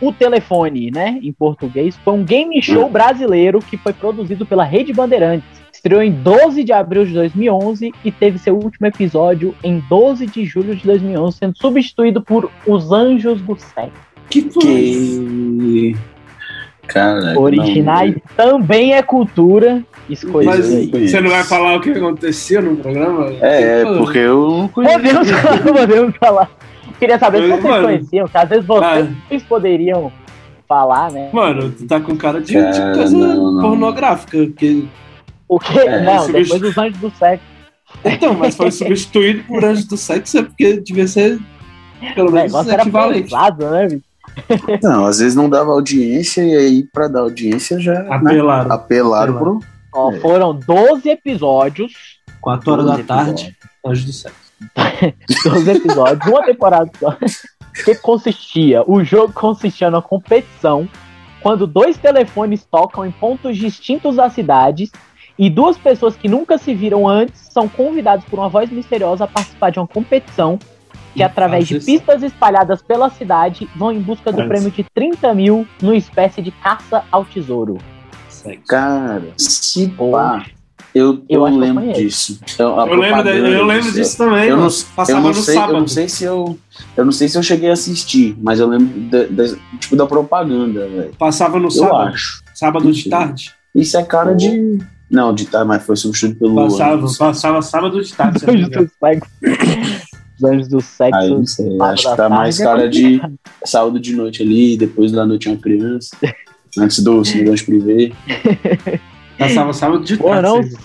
O 0.00 0.12
telefone, 0.12 0.90
né? 0.90 1.18
Em 1.22 1.32
português, 1.32 1.96
foi 2.04 2.14
um 2.14 2.24
game 2.24 2.60
show 2.62 2.88
brasileiro 2.88 3.58
que 3.60 3.76
foi 3.76 3.92
produzido 3.92 4.44
pela 4.46 4.64
Rede 4.64 4.92
Bandeirantes. 4.92 5.63
Estreou 5.84 6.02
em 6.02 6.12
12 6.12 6.64
de 6.64 6.72
abril 6.72 7.04
de 7.04 7.12
2011 7.12 7.92
e 8.02 8.10
teve 8.10 8.38
seu 8.38 8.56
último 8.56 8.86
episódio 8.86 9.54
em 9.62 9.84
12 9.86 10.24
de 10.28 10.42
julho 10.46 10.74
de 10.74 10.82
2011, 10.82 11.36
sendo 11.36 11.58
substituído 11.58 12.22
por 12.22 12.50
Os 12.66 12.90
Anjos 12.90 13.38
do 13.42 13.54
Sexo. 13.54 13.92
Que. 14.30 14.44
Que. 14.44 15.94
Cara. 16.86 17.38
Originais 17.38 18.14
também 18.34 18.94
é 18.94 19.02
cultura. 19.02 19.84
Escolha 20.08 20.52
você 20.52 21.20
não 21.20 21.28
vai 21.28 21.44
falar 21.44 21.76
o 21.76 21.80
que 21.82 21.90
aconteceu 21.90 22.62
no 22.62 22.76
programa? 22.76 23.26
É, 23.42 23.82
é, 23.82 23.84
porque 23.84 24.20
eu 24.20 24.48
não 24.48 24.68
conheço. 24.68 24.94
Podemos 24.94 25.30
falar, 25.30 25.60
podemos 25.70 26.16
falar. 26.16 26.50
Queria 26.98 27.18
saber 27.18 27.42
se 27.42 27.48
vocês 27.48 27.62
Mano. 27.62 27.86
conheciam, 27.86 28.26
que 28.26 28.38
às 28.38 28.48
vezes 28.48 28.64
vocês 28.64 29.42
poderiam 29.42 30.10
falar, 30.66 31.12
né? 31.12 31.28
Mano, 31.30 31.70
tu 31.72 31.86
tá 31.86 32.00
com 32.00 32.16
cara 32.16 32.40
de, 32.40 32.54
de 32.54 32.54
Cara, 32.54 32.94
coisa 32.94 33.14
não, 33.14 33.52
não. 33.52 33.60
pornográfica. 33.60 34.38
Porque... 34.38 34.84
O 35.48 35.58
quê? 35.58 35.78
É, 35.80 36.02
não, 36.02 36.24
substitu- 36.24 36.42
depois 36.42 36.60
dos 36.60 36.78
Anjos 36.78 36.98
do 37.00 37.10
Sexo. 37.10 37.44
Então, 38.04 38.34
mas 38.34 38.56
foi 38.56 38.70
substituído 38.70 39.44
por 39.44 39.64
Anjos 39.64 39.84
do 39.86 39.96
Sexo, 39.96 40.38
é 40.38 40.42
porque 40.42 40.80
devia 40.80 41.06
ser 41.06 41.38
pelo 42.14 42.28
O 42.30 42.32
menos 42.32 42.52
negócio 42.52 42.72
era 42.72 42.82
equivalente. 42.82 43.22
pesado, 43.24 43.70
né, 43.70 43.86
bicho? 43.88 44.04
Não, 44.82 45.04
às 45.04 45.18
vezes 45.20 45.34
não 45.36 45.48
dava 45.48 45.70
audiência 45.70 46.42
e 46.42 46.56
aí 46.56 46.82
pra 46.92 47.06
dar 47.08 47.20
audiência 47.20 47.78
já 47.78 48.02
né, 48.02 48.08
Apelaram. 48.10 48.72
apelaram 48.72 49.38
pro. 49.38 49.60
Ó, 49.94 50.12
É. 50.12 50.18
Foram 50.20 50.54
12 50.54 51.08
episódios. 51.08 51.92
4 52.40 52.72
horas 52.72 52.84
da 52.86 52.92
12 52.92 53.04
tarde, 53.04 53.56
Anjos 53.86 54.04
do 54.06 54.12
Sexo. 54.12 54.44
12 55.44 55.70
episódios, 55.70 56.26
uma 56.26 56.42
temporada 56.44 56.90
só. 56.98 57.16
Que 57.84 57.94
consistia? 57.96 58.82
O 58.86 59.04
jogo 59.04 59.32
consistia 59.32 59.90
numa 59.90 60.02
competição 60.02 60.88
quando 61.42 61.66
dois 61.66 61.96
telefones 61.98 62.64
tocam 62.64 63.04
em 63.06 63.10
pontos 63.10 63.56
distintos 63.56 64.16
da 64.16 64.28
cidade 64.30 64.90
e 65.38 65.50
duas 65.50 65.76
pessoas 65.76 66.14
que 66.16 66.28
nunca 66.28 66.56
se 66.58 66.74
viram 66.74 67.08
antes 67.08 67.40
são 67.50 67.68
convidadas 67.68 68.24
por 68.24 68.38
uma 68.38 68.48
voz 68.48 68.70
misteriosa 68.70 69.24
a 69.24 69.26
participar 69.26 69.70
de 69.70 69.78
uma 69.78 69.86
competição 69.86 70.58
que, 71.14 71.22
através 71.22 71.66
de 71.68 71.78
pistas 71.80 72.22
espalhadas 72.22 72.82
pela 72.82 73.08
cidade, 73.10 73.68
vão 73.76 73.92
em 73.92 74.00
busca 74.00 74.32
do 74.32 74.46
prêmio 74.48 74.70
de 74.70 74.84
30 74.94 75.32
mil 75.34 75.66
numa 75.80 75.96
espécie 75.96 76.42
de 76.42 76.50
caça 76.50 77.04
ao 77.10 77.24
tesouro. 77.24 77.78
Cara, 78.68 79.32
se 79.36 79.88
pá, 79.88 80.44
eu, 80.94 81.22
eu 81.28 81.46
eu 81.46 81.48
eu 81.48 81.56
lembro 81.56 81.82
conheço. 81.82 82.00
disso. 82.00 82.40
Eu, 82.58 82.68
Eu 82.68 82.76
lembro, 82.84 82.98
propaganda 83.22 83.30
eu 83.48 83.64
lembro 83.64 83.92
disso 83.92 84.18
também, 84.18 84.44
Eu 84.48 84.56
não, 84.56 84.68
Passava 84.94 85.18
eu 85.18 85.22
não 85.22 85.28
no 85.30 85.34
sei, 85.34 85.54
sábado. 85.54 85.72
eu 85.74 85.80
não 85.80 85.88
sei 85.88 86.08
se 86.08 86.24
eu, 86.24 86.58
eu 86.96 87.04
não 87.04 87.12
sei 87.12 87.28
se 87.28 87.38
eu 87.38 87.42
cheguei 87.42 87.70
a 87.70 87.72
assistir, 87.72 88.36
mas 88.40 88.60
eu 88.60 88.66
lembro 88.68 89.00
da, 89.10 89.24
da- 89.26 89.56
tipo 89.80 89.96
da 89.96 90.06
propaganda, 90.06 90.86
velho. 90.88 91.14
Passava 91.18 91.58
no 91.58 91.66
Eu 91.66 91.70
sábado. 91.70 92.08
acho. 92.08 92.42
Sábado 92.54 92.92
de 92.92 93.08
tarde. 93.08 93.52
Isso 93.74 93.96
é 93.96 94.02
cara 94.04 94.34
de, 94.34 94.78
Não, 95.10 95.34
de 95.34 95.46
tarde, 95.46 95.68
mas 95.68 95.82
foi 95.84 95.96
substituído 95.96 96.38
pelo. 96.38 96.54
Passava, 96.68 97.06
passava 97.18 97.62
sábado 97.62 98.02
de 98.02 98.12
tarde. 98.14 98.44
não 98.46 98.54
me 98.54 98.62
Anjos 98.64 98.68
do 98.78 98.90
sexo. 99.00 99.30
Os 100.36 100.44
anjos 100.44 100.68
do 100.68 100.80
sexo. 100.80 101.14
Aí, 101.20 101.30
não 101.30 101.46
sei, 101.46 101.78
acho 101.80 102.10
que 102.10 102.16
tá 102.16 102.28
mais 102.28 102.56
tarde 102.58 103.16
é 103.16 103.18
cara 103.18 103.28
de 103.30 103.38
sábado 103.64 104.00
de 104.00 104.16
noite 104.16 104.42
ali, 104.42 104.76
depois 104.76 105.12
da 105.12 105.24
noite 105.24 105.48
uma 105.48 105.56
criança. 105.58 106.16
Antes 106.78 107.02
do 107.04 107.24
Cidadãos 107.24 107.62
Privé. 107.62 108.10
Passava 109.38 109.72
sábado 109.72 110.02
de 110.04 110.16
Pô, 110.16 110.28
tarde. 110.30 110.42
não 110.48 110.62
sim. 110.62 110.76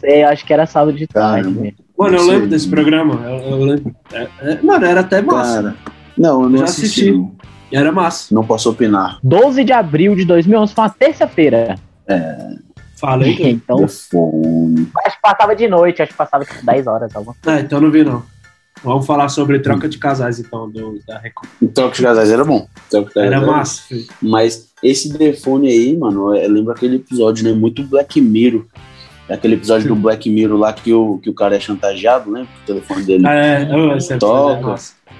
sei, 0.00 0.22
acho 0.24 0.44
que 0.44 0.52
era 0.52 0.66
sábado 0.66 0.96
de 0.96 1.06
tarde. 1.06 1.42
Caramba. 1.44 1.60
mesmo. 1.60 1.76
Mano, 1.96 2.14
eu 2.14 2.18
Não 2.18 2.24
sei. 2.26 2.34
lembro 2.34 2.48
desse 2.48 2.68
programa. 2.68 3.14
Eu, 3.24 3.36
eu 3.50 3.64
lembro. 3.64 3.96
É- 4.12 4.28
é- 4.40 4.62
mano, 4.62 4.84
era 4.84 5.00
até 5.00 5.20
massa. 5.22 5.54
Cara, 5.62 5.76
não, 6.16 6.42
eu 6.44 6.48
não 6.48 6.58
Já 6.58 6.64
assisti. 6.64 6.84
assisti. 7.02 7.10
Não. 7.12 7.32
Era 7.70 7.92
massa. 7.92 8.34
Não 8.34 8.44
posso 8.44 8.70
opinar. 8.70 9.18
12 9.22 9.62
de 9.62 9.72
abril 9.72 10.16
de 10.16 10.24
2011 10.24 10.74
foi 10.74 10.84
uma 10.84 10.90
terça-feira. 10.90 11.74
Falei. 12.98 13.34
que- 13.36 13.48
Então, 13.48 13.84
acho 13.84 14.08
que 14.08 15.22
passava 15.22 15.54
de 15.56 15.68
noite, 15.68 16.02
acho 16.02 16.12
que 16.12 16.18
passava 16.18 16.44
tipo 16.44 16.64
10 16.64 16.86
horas. 16.86 17.14
Alguma. 17.14 17.36
Ah, 17.46 17.60
então 17.60 17.80
não 17.80 17.90
vi 17.90 18.04
não. 18.04 18.22
Vamos 18.82 19.06
falar 19.06 19.28
sobre 19.28 19.58
troca 19.58 19.88
de 19.88 19.98
casais, 19.98 20.38
então, 20.38 20.70
do, 20.70 21.00
da 21.06 21.18
Record. 21.18 21.48
Troca 21.74 21.96
de 21.96 22.02
Casais 22.02 22.30
era 22.30 22.44
bom. 22.44 22.68
Troca 22.88 23.08
de 23.08 23.14
Casais 23.14 23.32
Era 23.32 23.40
bom. 23.40 23.46
massa, 23.52 23.82
filho. 23.82 24.06
Mas 24.22 24.68
esse 24.82 25.12
telefone 25.12 25.68
aí, 25.68 25.96
mano, 25.96 26.32
eu 26.36 26.48
lembro 26.48 26.72
aquele 26.72 26.94
episódio, 26.96 27.42
né? 27.44 27.52
Muito 27.52 27.82
Black 27.82 28.20
Mirror. 28.20 28.64
É 29.28 29.34
Aquele 29.34 29.56
episódio 29.56 29.88
do 29.88 29.96
Black 29.96 30.30
Mirror 30.30 30.56
lá 30.58 30.72
que 30.72 30.92
o, 30.92 31.18
que 31.18 31.28
o 31.28 31.34
cara 31.34 31.56
é 31.56 31.60
chantageado, 31.60 32.30
né? 32.30 32.46
O 32.62 32.66
telefone 32.66 33.02
dele. 33.02 33.26
Ah, 33.26 33.34
é, 33.34 33.62
é 34.12 34.16
Toca. 34.16 34.76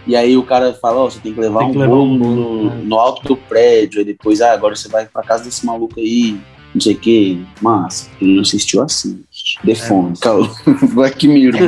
E 0.06 0.14
aí 0.16 0.36
o 0.36 0.42
cara 0.44 0.72
fala, 0.72 1.00
ó, 1.00 1.10
você 1.10 1.18
tem 1.18 1.34
que 1.34 1.40
levar 1.40 1.58
Tem 1.58 1.68
um 1.68 1.72
que 1.72 1.78
levar 1.78 1.90
bolo 1.94 2.04
um 2.12 2.16
no, 2.16 2.70
né? 2.70 2.80
no 2.84 2.96
alto 2.98 3.22
do 3.26 3.36
prédio. 3.36 3.98
Aí 3.98 4.04
depois, 4.04 4.40
ah, 4.40 4.52
agora 4.52 4.74
você 4.76 4.88
vai 4.88 5.04
pra 5.06 5.22
casa 5.22 5.42
desse 5.44 5.66
maluco 5.66 5.98
aí. 5.98 6.40
Não 6.78 6.82
sei 6.82 6.94
o 6.94 6.98
que. 6.98 7.44
Massa. 7.60 8.08
Ele 8.22 8.34
não 8.36 8.42
assistiu 8.42 8.84
assim. 8.84 9.24
Defone. 9.64 10.10
massa. 10.10 10.22
calma. 10.22 10.48
Black 10.94 11.26
Mirror. 11.26 11.60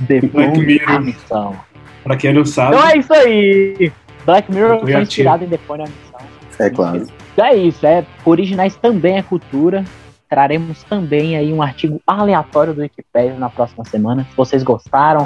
Depois 0.00 0.30
Black 0.30 0.58
Mirror. 0.60 0.90
a 0.90 1.00
missão. 1.00 1.56
pra 2.04 2.16
quem 2.16 2.32
não 2.32 2.44
sabe, 2.44 2.76
Então 2.76 2.88
é 2.88 2.96
isso 2.96 3.12
aí. 3.12 3.92
Black 4.24 4.52
Mirror 4.52 4.80
foi 4.82 5.02
inspirado 5.02 5.44
em 5.44 5.48
Depois 5.48 5.80
a 5.80 5.84
missão. 5.84 6.20
é 6.60 6.70
claro. 6.70 7.06
Então 7.32 7.44
é 7.44 7.56
isso, 7.56 7.84
é. 7.84 8.06
Originais 8.24 8.76
também 8.76 9.16
é 9.18 9.22
cultura. 9.22 9.84
Traremos 10.30 10.84
também 10.84 11.36
aí 11.36 11.52
um 11.52 11.60
artigo 11.60 12.00
aleatório 12.06 12.72
do 12.72 12.82
Wikipedia 12.82 13.34
na 13.34 13.50
próxima 13.50 13.84
semana. 13.84 14.24
Se 14.30 14.36
vocês 14.36 14.62
gostaram, 14.62 15.24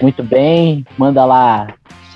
muito 0.00 0.24
bem. 0.24 0.84
Manda 0.98 1.24
lá 1.24 1.68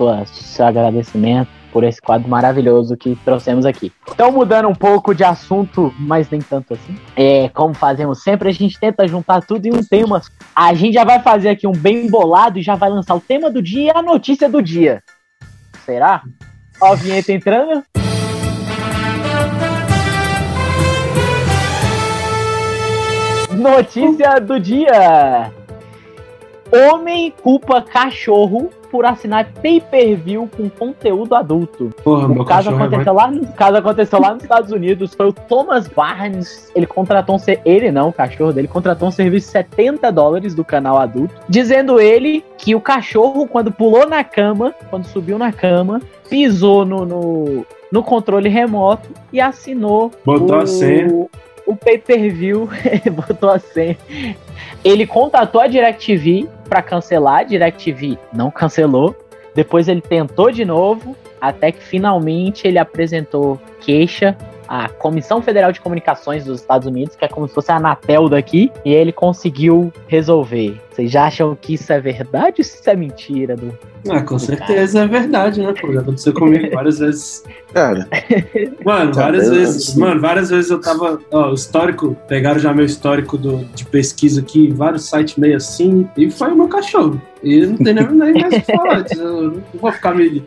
sua, 0.02 0.26
seu 0.26 0.66
agradecimento 0.66 1.48
por 1.72 1.84
esse 1.84 2.02
quadro 2.02 2.28
maravilhoso 2.28 2.96
que 2.96 3.16
trouxemos 3.24 3.64
aqui. 3.64 3.90
Então, 4.10 4.30
mudando 4.30 4.68
um 4.68 4.74
pouco 4.74 5.14
de 5.14 5.24
assunto, 5.24 5.94
mas 5.98 6.28
nem 6.28 6.40
tanto 6.40 6.74
assim. 6.74 6.98
É, 7.16 7.48
como 7.48 7.72
fazemos 7.72 8.22
sempre, 8.22 8.50
a 8.50 8.52
gente 8.52 8.78
tenta 8.78 9.08
juntar 9.08 9.40
tudo 9.40 9.64
em 9.64 9.72
um 9.72 9.82
tema. 9.82 10.20
A 10.54 10.74
gente 10.74 10.94
já 10.94 11.04
vai 11.04 11.20
fazer 11.20 11.48
aqui 11.48 11.66
um 11.66 11.72
bem 11.72 12.10
bolado 12.10 12.58
e 12.58 12.62
já 12.62 12.74
vai 12.74 12.90
lançar 12.90 13.14
o 13.14 13.20
tema 13.20 13.50
do 13.50 13.62
dia 13.62 13.84
e 13.84 13.96
a 13.96 14.02
notícia 14.02 14.50
do 14.50 14.60
dia. 14.60 15.02
Será? 15.86 16.22
Ó 16.80 16.92
a 16.92 16.94
vinheta 16.94 17.32
entrando. 17.32 17.82
Notícia 23.56 24.40
do 24.40 24.60
dia. 24.60 25.50
Homem 26.70 27.32
culpa 27.42 27.80
cachorro 27.80 28.70
por 28.92 29.06
assinar 29.06 29.46
pay-per-view 29.62 30.48
com 30.54 30.68
conteúdo 30.68 31.34
adulto. 31.34 31.90
porra, 32.04 32.28
O 32.28 32.44
caso, 32.44 32.70
é 32.70 32.74
aconteceu 32.74 33.12
lá 33.14 33.30
no, 33.30 33.42
o 33.42 33.52
caso 33.54 33.76
aconteceu 33.78 34.20
lá 34.20 34.34
nos 34.34 34.42
Estados 34.42 34.70
Unidos. 34.70 35.14
Foi 35.14 35.28
o 35.28 35.32
Thomas 35.32 35.88
Barnes. 35.88 36.70
Ele 36.76 36.86
contratou 36.86 37.34
um. 37.36 37.38
ser- 37.38 37.60
Ele 37.64 37.90
não, 37.90 38.10
o 38.10 38.12
cachorro 38.12 38.52
dele, 38.52 38.68
contratou 38.68 39.08
um 39.08 39.10
serviço 39.10 39.46
de 39.46 39.52
70 39.52 40.12
dólares 40.12 40.54
do 40.54 40.62
canal 40.64 40.98
adulto. 40.98 41.34
Dizendo 41.48 41.98
ele 41.98 42.44
que 42.58 42.74
o 42.74 42.80
cachorro, 42.80 43.48
quando 43.48 43.72
pulou 43.72 44.06
na 44.06 44.22
cama, 44.22 44.74
quando 44.90 45.06
subiu 45.06 45.38
na 45.38 45.50
cama, 45.50 46.00
pisou 46.28 46.84
no, 46.84 47.06
no, 47.06 47.66
no 47.90 48.02
controle 48.02 48.48
remoto 48.50 49.08
e 49.32 49.40
assinou 49.40 50.10
Botou 50.24 50.56
o, 50.56 50.60
a 50.60 50.66
senha. 50.66 51.26
o 51.66 51.74
pay-per-view. 51.74 52.68
botou 53.10 53.48
a 53.48 53.58
senha. 53.58 53.96
Ele 54.84 55.06
contatou 55.06 55.60
a 55.60 55.66
DirecTV 55.66 56.46
pra 56.72 56.80
cancelar, 56.80 57.40
a 57.40 57.42
DirecTV 57.42 58.18
não 58.32 58.50
cancelou. 58.50 59.14
Depois 59.54 59.88
ele 59.88 60.00
tentou 60.00 60.50
de 60.50 60.64
novo, 60.64 61.14
até 61.38 61.70
que 61.70 61.82
finalmente 61.82 62.66
ele 62.66 62.78
apresentou 62.78 63.60
queixa 63.78 64.34
à 64.66 64.88
Comissão 64.88 65.42
Federal 65.42 65.70
de 65.70 65.82
Comunicações 65.82 66.46
dos 66.46 66.62
Estados 66.62 66.88
Unidos, 66.88 67.14
que 67.14 67.26
é 67.26 67.28
como 67.28 67.46
se 67.46 67.52
fosse 67.52 67.70
a 67.70 67.76
Anatel 67.76 68.26
daqui, 68.26 68.72
e 68.86 68.94
ele 68.94 69.12
conseguiu 69.12 69.92
resolver. 70.08 70.80
Vocês 70.92 71.10
já 71.10 71.24
acham 71.26 71.56
que 71.60 71.74
isso 71.74 71.92
é 71.92 72.00
verdade 72.00 72.56
ou 72.58 72.62
isso 72.62 72.82
é 72.90 72.94
mentira? 72.94 73.56
Do... 73.56 73.76
Ah, 74.10 74.20
com 74.20 74.38
certeza 74.38 75.00
é 75.00 75.06
verdade, 75.06 75.62
né? 75.62 75.72
Pô, 75.80 75.92
já 75.92 76.00
aconteceu 76.00 76.34
comigo 76.34 76.68
várias 76.74 76.98
vezes. 76.98 77.42
Cara, 77.72 78.06
Mano, 78.84 79.12
Tá 79.12 79.22
várias 79.22 79.48
vezes. 79.48 79.94
Mano, 79.96 80.20
várias 80.20 80.50
vezes 80.50 80.70
eu 80.70 80.80
tava. 80.80 81.18
Ó, 81.30 81.50
o 81.50 81.54
histórico, 81.54 82.16
pegaram 82.28 82.58
já 82.58 82.74
meu 82.74 82.84
histórico 82.84 83.38
do, 83.38 83.64
de 83.74 83.84
pesquisa 83.86 84.40
aqui, 84.40 84.70
vários 84.70 85.08
sites 85.08 85.36
meio 85.36 85.56
assim, 85.56 86.06
e 86.16 86.30
foi 86.30 86.52
o 86.52 86.56
meu 86.56 86.68
cachorro. 86.68 87.20
E 87.42 87.66
não 87.66 87.76
tem 87.76 87.94
nem, 87.94 88.06
nem 88.12 88.32
mais 88.34 88.54
o 88.54 88.60
que 88.62 88.76
falar. 88.76 89.04
Eu 89.16 89.42
não 89.50 89.62
vou 89.80 89.90
ficar 89.90 90.14
me, 90.14 90.44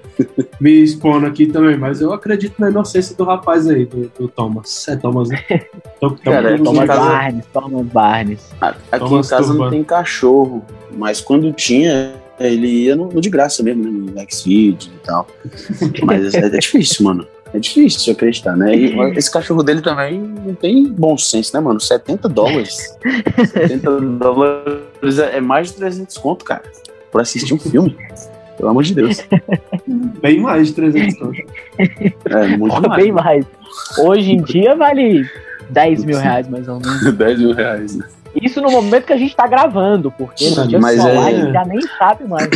me 0.61 0.71
expondo 0.83 1.25
aqui 1.25 1.45
também, 1.45 1.77
mas 1.77 1.99
eu 1.99 2.13
acredito 2.13 2.53
na 2.57 2.69
inocência 2.69 3.13
do 3.17 3.25
rapaz 3.25 3.67
aí, 3.69 3.85
do, 3.85 4.09
do 4.17 4.29
Thomas. 4.29 4.87
É 4.87 4.95
Thomas, 4.95 5.27
né? 5.27 5.43
Tô, 5.99 6.11
Cara, 6.11 6.51
é 6.55 6.57
Thomas 6.57 6.85
casa- 6.87 7.01
Barnes, 7.09 7.45
Thomas 7.51 7.85
Barnes. 7.87 8.49
aqui 8.61 8.79
Thomas 8.99 9.27
em 9.27 9.29
casa 9.29 9.47
Turban. 9.47 9.63
não 9.65 9.71
tem 9.71 9.83
cachorro. 9.83 10.34
Mas 10.91 11.21
quando 11.21 11.51
tinha, 11.53 12.13
ele 12.39 12.67
ia 12.67 12.95
no, 12.95 13.09
no 13.09 13.21
de 13.21 13.29
graça 13.29 13.63
mesmo, 13.63 13.83
né? 13.83 13.89
No 13.89 14.31
Xvideos 14.31 14.87
e 14.87 15.05
tal. 15.05 15.27
Mas 16.03 16.33
é, 16.33 16.39
é 16.39 16.49
difícil, 16.49 17.05
mano. 17.05 17.27
É 17.53 17.59
difícil 17.59 18.03
de 18.03 18.11
acreditar, 18.11 18.57
né? 18.57 18.75
E 18.75 18.93
esse 19.17 19.31
cachorro 19.31 19.63
dele 19.63 19.81
também 19.81 20.19
não 20.19 20.53
tem 20.53 20.87
bom 20.87 21.17
senso, 21.17 21.55
né, 21.55 21.61
mano? 21.61 21.79
70 21.79 22.27
dólares. 22.27 22.97
70 23.53 24.01
dólares 24.01 25.19
é 25.19 25.39
mais 25.39 25.69
de 25.69 25.75
300 25.75 26.17
conto, 26.17 26.43
cara. 26.43 26.63
Por 27.11 27.21
assistir 27.21 27.53
um 27.53 27.59
filme. 27.59 27.95
Pelo 28.57 28.69
amor 28.69 28.83
de 28.83 28.93
Deus. 28.93 29.21
Bem 30.21 30.39
mais 30.41 30.67
de 30.67 30.73
300 30.73 31.17
conto. 31.17 31.37
É 32.25 32.57
muito 32.57 32.89
mais. 32.89 33.03
bem 33.03 33.11
mais. 33.13 33.45
Hoje 33.99 34.31
em 34.33 34.41
dia 34.41 34.75
vale 34.75 35.25
10 35.69 36.03
mil 36.03 36.17
reais, 36.17 36.47
mais 36.49 36.67
ou 36.67 36.79
menos. 36.79 37.03
10 37.15 37.39
mil 37.39 37.53
reais. 37.53 37.95
né? 37.95 38.05
Isso 38.41 38.61
no 38.61 38.69
momento 38.69 39.05
que 39.05 39.13
a 39.13 39.17
gente 39.17 39.35
tá 39.35 39.47
gravando, 39.47 40.11
porque 40.11 40.49
no 40.49 40.67
dia 40.67 40.79
Mas 40.79 40.99
é- 41.03 41.17
a 41.17 41.31
gente 41.31 41.53
já 41.53 41.65
nem 41.65 41.81
sabe 41.97 42.23
mais. 42.27 42.49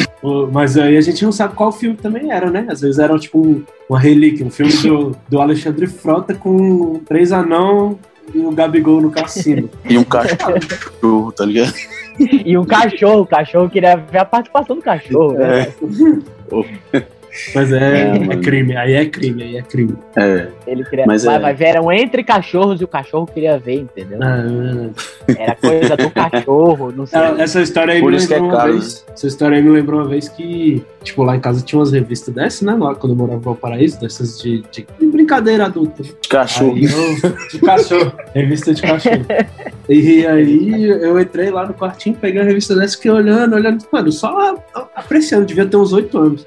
Mas 0.52 0.78
aí 0.78 0.98
a 0.98 1.02
gente 1.02 1.24
não 1.24 1.32
sabe 1.32 1.56
qual 1.56 1.72
filme 1.72 1.96
também 1.96 2.32
era, 2.32 2.50
né? 2.50 2.66
Às 2.70 2.82
vezes 2.82 3.00
era 3.00 3.18
tipo 3.18 3.40
um- 3.40 3.64
uma 3.90 4.00
relíquia, 4.00 4.46
um 4.46 4.52
filme 4.52 4.72
do, 4.74 5.16
do 5.30 5.42
Alexandre 5.42 5.88
Frota 5.88 6.34
com 6.36 7.00
três 7.08 7.32
anão 7.32 7.98
e 8.34 8.40
o 8.40 8.52
Gabigol 8.52 9.02
no 9.02 9.10
cassino. 9.10 9.70
E 9.90 9.98
um 9.98 10.04
cachorro, 10.04 11.32
tá 11.36 11.46
ligado? 11.46 11.74
E 12.20 12.58
um 12.58 12.66
cachorro, 12.66 13.22
o 13.22 13.26
cachorro 13.26 13.70
queria 13.70 13.96
ver 13.96 14.18
a 14.20 14.26
participação 14.26 14.76
do 14.76 14.82
cachorro. 14.82 15.34
né? 15.34 15.68
Mas 17.54 17.72
é, 17.72 18.04
É, 18.04 18.34
é 18.34 18.38
crime, 18.38 18.76
aí 18.76 18.94
é 18.94 19.06
crime, 19.06 19.44
aí 19.44 19.58
é 19.58 19.62
crime. 19.62 19.96
É. 20.16 20.48
Ele 20.68 20.84
queria. 20.84 21.06
Mas 21.06 21.26
Mas, 21.26 21.36
é- 21.36 21.40
mas 21.40 21.62
eram 21.62 21.92
entre 21.92 22.24
cachorros 22.24 22.82
e 22.82 22.84
o 22.84 22.88
cachorro 22.88 23.26
queria 23.28 23.58
ver, 23.60 23.76
entendeu? 23.82 24.20
Ah, 24.22 24.90
Era 25.38 25.56
coisa 25.56 25.96
do 25.98 26.10
cachorro, 26.12 26.92
não 26.96 27.06
sei. 27.06 27.20
essa 27.38 27.62
história 27.62 27.94
aí 27.94 28.00
Por 28.02 28.12
me 28.12 28.18
isso 28.18 28.28
que 28.28 28.34
é 28.34 28.38
lembrou 28.38 28.54
uma 28.56 28.62
caro, 28.62 28.74
vez. 28.74 29.06
Essa 29.14 29.28
história 29.28 29.58
aí 29.58 29.64
me 29.64 29.70
lembrou 29.70 30.00
uma 30.02 30.08
vez 30.10 30.28
que, 30.30 30.84
tipo, 31.04 31.24
lá 31.24 31.36
em 31.36 31.40
casa 31.40 31.62
tinha 31.64 31.80
umas 31.80 31.92
revistas 31.92 32.34
dessas, 32.34 32.62
né? 32.62 32.74
Lá 32.74 32.96
quando 32.96 33.14
eu 33.14 33.18
morava 33.18 33.38
no 33.38 33.44
Valparaíso, 33.44 34.00
dessas 34.00 34.40
de, 34.42 34.64
de 34.72 34.86
brincadeira 35.02 35.66
adulta. 35.66 36.04
De 36.04 36.14
cachorro. 36.30 36.76
Aí 36.76 36.86
eu, 36.86 37.32
de 37.52 37.60
cachorro, 37.60 38.12
revista 38.34 38.74
de 38.74 38.82
cachorro. 38.82 39.26
E 39.88 40.26
aí 40.28 40.84
eu 40.84 41.20
entrei 41.20 41.50
lá 41.50 41.66
no 41.68 41.74
quartinho, 41.74 42.16
peguei 42.16 42.42
a 42.42 42.44
revista 42.46 42.76
dessa, 42.76 42.96
fiquei 42.96 43.12
olhando, 43.12 43.56
olhando, 43.56 43.84
mano, 43.92 44.12
só 44.12 44.56
apreciando, 44.96 45.46
devia 45.46 45.66
ter 45.66 45.78
uns 45.78 45.94
oito 45.94 46.18
anos. 46.18 46.46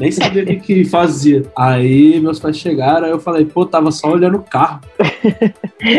Nem 0.00 0.10
sabia 0.10 0.42
o 0.42 0.46
que, 0.46 0.56
que 0.56 0.84
fazia. 0.86 1.42
Aí 1.54 2.18
meus 2.20 2.40
pais 2.40 2.56
chegaram, 2.56 3.04
aí 3.04 3.10
eu 3.10 3.20
falei, 3.20 3.44
pô, 3.44 3.66
tava 3.66 3.92
só 3.92 4.08
olhando 4.08 4.38
o 4.38 4.42
carro. 4.42 4.80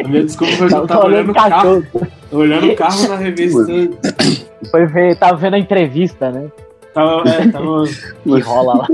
A 0.03 0.07
minha 0.07 0.23
desculpa 0.25 0.53
foi 0.53 0.67
que 0.67 0.73
eu 0.73 0.87
Tava 0.87 0.87
tava 0.87 1.05
olhando 1.05 1.29
o 1.29 1.33
carro. 1.35 1.85
Olhando 2.31 2.71
o 2.71 2.75
carro 2.75 3.07
na 3.07 3.15
revista. 3.15 3.63
Foi 4.71 4.87
ver, 4.87 5.15
tava 5.17 5.37
vendo 5.37 5.53
a 5.53 5.59
entrevista, 5.59 6.31
né? 6.31 6.47
Tava, 6.95 7.29
é, 7.29 7.47
tava. 7.49 7.83
Que 8.23 8.39
rola 8.39 8.73
lá. 8.79 8.87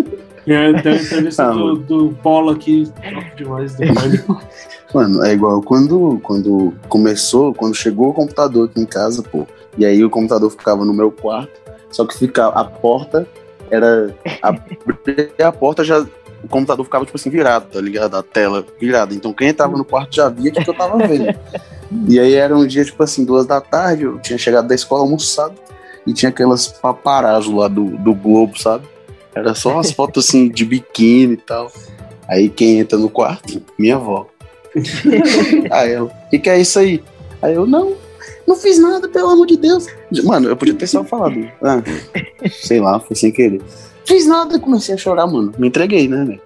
É, 0.45 0.73
tem 0.81 0.91
a 0.91 0.95
entrevista 0.95 1.45
Ah, 1.45 1.51
do, 1.51 1.75
do 1.77 2.09
Bola 2.09 2.53
aqui, 2.53 2.91
top 3.13 3.35
demais 3.37 3.75
do 3.75 3.93
Pânico. 3.93 4.41
Mano, 4.93 5.23
é 5.25 5.33
igual 5.33 5.61
quando, 5.61 6.19
quando 6.21 6.73
começou, 6.89 7.53
quando 7.53 7.75
chegou 7.75 8.09
o 8.09 8.13
computador 8.13 8.69
aqui 8.69 8.81
em 8.81 8.85
casa, 8.85 9.23
pô. 9.23 9.47
E 9.77 9.85
aí 9.85 10.03
o 10.03 10.09
computador 10.09 10.49
ficava 10.49 10.83
no 10.83 10.93
meu 10.93 11.11
quarto, 11.11 11.51
só 11.89 12.05
que 12.05 12.17
ficava 12.17 12.59
a 12.59 12.65
porta 12.65 13.27
era 13.69 14.15
abrir 14.41 15.31
a 15.39 15.51
porta 15.51 15.83
já 15.83 16.05
o 16.43 16.47
computador 16.47 16.85
ficava, 16.85 17.05
tipo 17.05 17.17
assim, 17.17 17.29
virado, 17.29 17.67
tá 17.71 17.81
ligado? 17.81 18.15
A 18.15 18.23
tela 18.23 18.65
virada. 18.79 19.13
Então 19.13 19.33
quem 19.33 19.49
entrava 19.49 19.75
no 19.77 19.83
quarto 19.83 20.15
já 20.15 20.29
via 20.29 20.51
o 20.51 20.53
que, 20.53 20.69
eu 20.69 20.73
tava 20.73 20.97
vendo. 21.07 21.35
E 22.07 22.19
aí 22.19 22.35
era 22.35 22.55
um 22.55 22.65
dia, 22.65 22.85
tipo 22.85 23.01
assim, 23.01 23.25
duas 23.25 23.45
da 23.45 23.61
tarde, 23.61 24.03
eu 24.03 24.19
tinha 24.19 24.37
chegado 24.37 24.67
da 24.67 24.75
escola 24.75 25.01
almoçado 25.01 25.55
e 26.05 26.13
tinha 26.13 26.29
aquelas 26.29 26.67
paparazzo 26.67 27.55
lá 27.55 27.67
do, 27.67 27.97
do 27.97 28.13
Globo, 28.13 28.59
sabe? 28.59 28.85
Era 29.33 29.53
só 29.53 29.71
umas 29.71 29.91
fotos 29.91 30.25
assim 30.25 30.49
de 30.49 30.65
biquíni 30.65 31.33
e 31.33 31.37
tal. 31.37 31.71
Aí 32.27 32.49
quem 32.49 32.79
entra 32.79 32.97
no 32.97 33.09
quarto? 33.09 33.61
Minha 33.77 33.95
avó. 33.95 34.27
aí 35.71 35.91
ela, 35.93 36.05
o 36.05 36.29
que, 36.29 36.39
que 36.39 36.49
é 36.49 36.59
isso 36.59 36.79
aí? 36.79 37.03
Aí 37.41 37.53
eu, 37.53 37.65
não, 37.65 37.95
não 38.47 38.55
fiz 38.55 38.79
nada, 38.79 39.07
pelo 39.09 39.29
amor 39.29 39.45
de 39.45 39.57
Deus. 39.57 39.87
Mano, 40.23 40.47
eu 40.49 40.55
podia 40.55 40.73
ter 40.73 40.87
só 40.87 41.03
falado. 41.03 41.35
Ah, 41.61 41.81
sei 42.51 42.79
lá, 42.79 42.99
foi 42.99 43.15
sem 43.15 43.31
querer. 43.31 43.61
Fiz 44.05 44.25
nada, 44.25 44.57
comecei 44.57 44.95
a 44.95 44.97
chorar, 44.97 45.27
mano. 45.27 45.53
Me 45.57 45.67
entreguei, 45.67 46.07
né, 46.07 46.23
velho? 46.23 46.41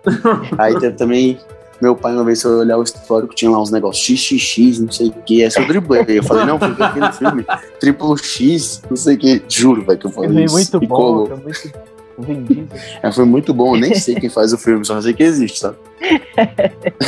Aí 0.58 0.78
teve 0.80 0.96
também. 0.98 1.38
Meu 1.82 1.96
pai, 1.96 2.14
uma 2.14 2.24
vez, 2.24 2.40
foi 2.42 2.56
olhar 2.56 2.78
o 2.78 2.84
histórico, 2.84 3.34
tinha 3.34 3.50
lá 3.50 3.60
uns 3.60 3.72
negócios 3.72 4.06
XXX, 4.20 4.80
não 4.82 4.92
sei 4.92 5.08
o 5.08 5.12
que. 5.26 5.42
Essa 5.44 5.62
eu 5.62 5.68
driblei. 5.68 6.06
Eu 6.10 6.24
falei, 6.24 6.46
não, 6.46 6.60
foi 6.60 6.68
aquele 6.80 7.12
filme, 7.12 7.44
triplo 7.80 8.16
X, 8.18 8.82
não 8.88 8.96
sei 8.96 9.16
o 9.16 9.18
que. 9.18 9.42
Juro, 9.50 9.84
velho, 9.84 9.98
que 9.98 10.06
eu 10.06 10.12
falei 10.12 10.32
Foi 10.32 10.44
isso. 10.44 10.54
muito 10.54 10.84
E 10.84 10.88
bom, 10.88 10.96
colou. 10.96 11.28
foi 11.28 11.38
muito 11.38 11.72
vendido. 12.20 12.68
É, 13.02 13.12
foi 13.12 13.26
muito 13.26 13.52
bom, 13.52 13.76
eu 13.76 13.82
nem 13.82 13.96
sei 13.96 14.14
quem 14.14 14.30
faz 14.30 14.54
o 14.54 14.60
filme, 14.60 14.86
só 14.86 15.02
sei 15.02 15.14
que 15.14 15.24
existe, 15.24 15.58
sabe? 15.60 15.78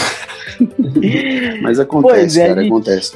Mas 1.62 1.80
acontece, 1.80 2.20
Pois 2.20 2.38
é, 2.38 2.48
cara, 2.48 2.62
gente. 2.62 2.72
acontece. 2.72 3.14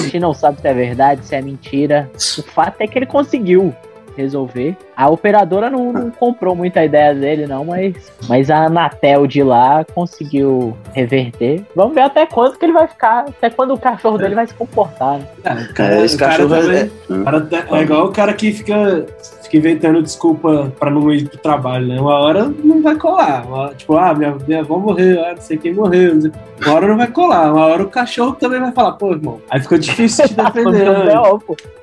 A 0.00 0.02
gente 0.04 0.18
não 0.20 0.32
sabe 0.34 0.60
se 0.60 0.68
é 0.68 0.74
verdade, 0.74 1.24
se 1.26 1.34
é 1.34 1.42
mentira. 1.42 2.10
O 2.38 2.42
fato 2.42 2.80
é 2.80 2.86
que 2.86 2.98
ele 2.98 3.06
conseguiu 3.06 3.74
resolver. 4.16 4.76
A 4.96 5.08
operadora 5.08 5.70
não, 5.70 5.92
não 5.92 6.10
comprou 6.10 6.54
muita 6.54 6.84
ideia 6.84 7.14
dele, 7.14 7.46
não, 7.46 7.64
mas, 7.64 8.12
mas 8.28 8.50
a 8.50 8.64
Anatel 8.66 9.26
de 9.26 9.42
lá 9.42 9.84
conseguiu 9.94 10.76
reverter. 10.92 11.64
Vamos 11.74 11.94
ver 11.94 12.02
até 12.02 12.26
quando 12.26 12.58
que 12.58 12.64
ele 12.66 12.72
vai 12.72 12.86
ficar, 12.88 13.20
até 13.28 13.48
quando 13.48 13.72
o 13.72 13.78
cachorro 13.78 14.18
dele 14.18 14.34
vai 14.34 14.46
se 14.46 14.52
comportar. 14.54 15.18
né? 15.18 15.26
Ah, 15.44 15.54
o 15.54 15.74
cara, 15.74 15.94
É, 15.94 16.04
esse 16.04 16.16
o 16.16 16.18
cara 16.18 16.32
cachorro 16.32 16.48
também- 16.60 16.90
é. 17.08 17.12
o 17.14 17.24
cara 17.24 17.40
tá- 17.42 17.66
é 17.78 17.82
igual 17.82 18.06
o 18.06 18.12
cara 18.12 18.34
que 18.34 18.52
fica, 18.52 19.06
fica 19.50 19.56
inventando 19.58 20.00
desculpa 20.02 20.72
pra 20.78 20.90
não 20.90 21.12
ir 21.12 21.28
pro 21.28 21.36
trabalho, 21.38 21.86
né? 21.88 22.00
Uma 22.00 22.14
hora 22.20 22.52
não 22.62 22.80
vai 22.80 22.94
colar. 22.96 23.44
Hora, 23.50 23.74
tipo, 23.74 23.96
ah, 23.96 24.14
minha, 24.14 24.36
minha 24.46 24.60
avó 24.60 24.78
morreu, 24.78 25.24
ah, 25.24 25.32
não 25.34 25.40
sei 25.42 25.56
quem 25.58 25.74
morreu. 25.74 26.14
não 26.14 26.20
sei- 26.22 26.32
Uma 26.64 26.74
hora 26.74 26.86
não 26.86 26.96
vai 26.96 27.08
colar. 27.08 27.52
Uma 27.52 27.66
hora 27.66 27.82
o 27.82 27.88
cachorro 27.88 28.32
também 28.38 28.60
vai 28.60 28.70
falar, 28.72 28.92
pô, 28.92 29.10
irmão. 29.12 29.40
Aí 29.50 29.60
ficou 29.60 29.76
difícil 29.78 30.28
te 30.28 30.34
defender. 30.34 30.88
Né? 30.88 31.14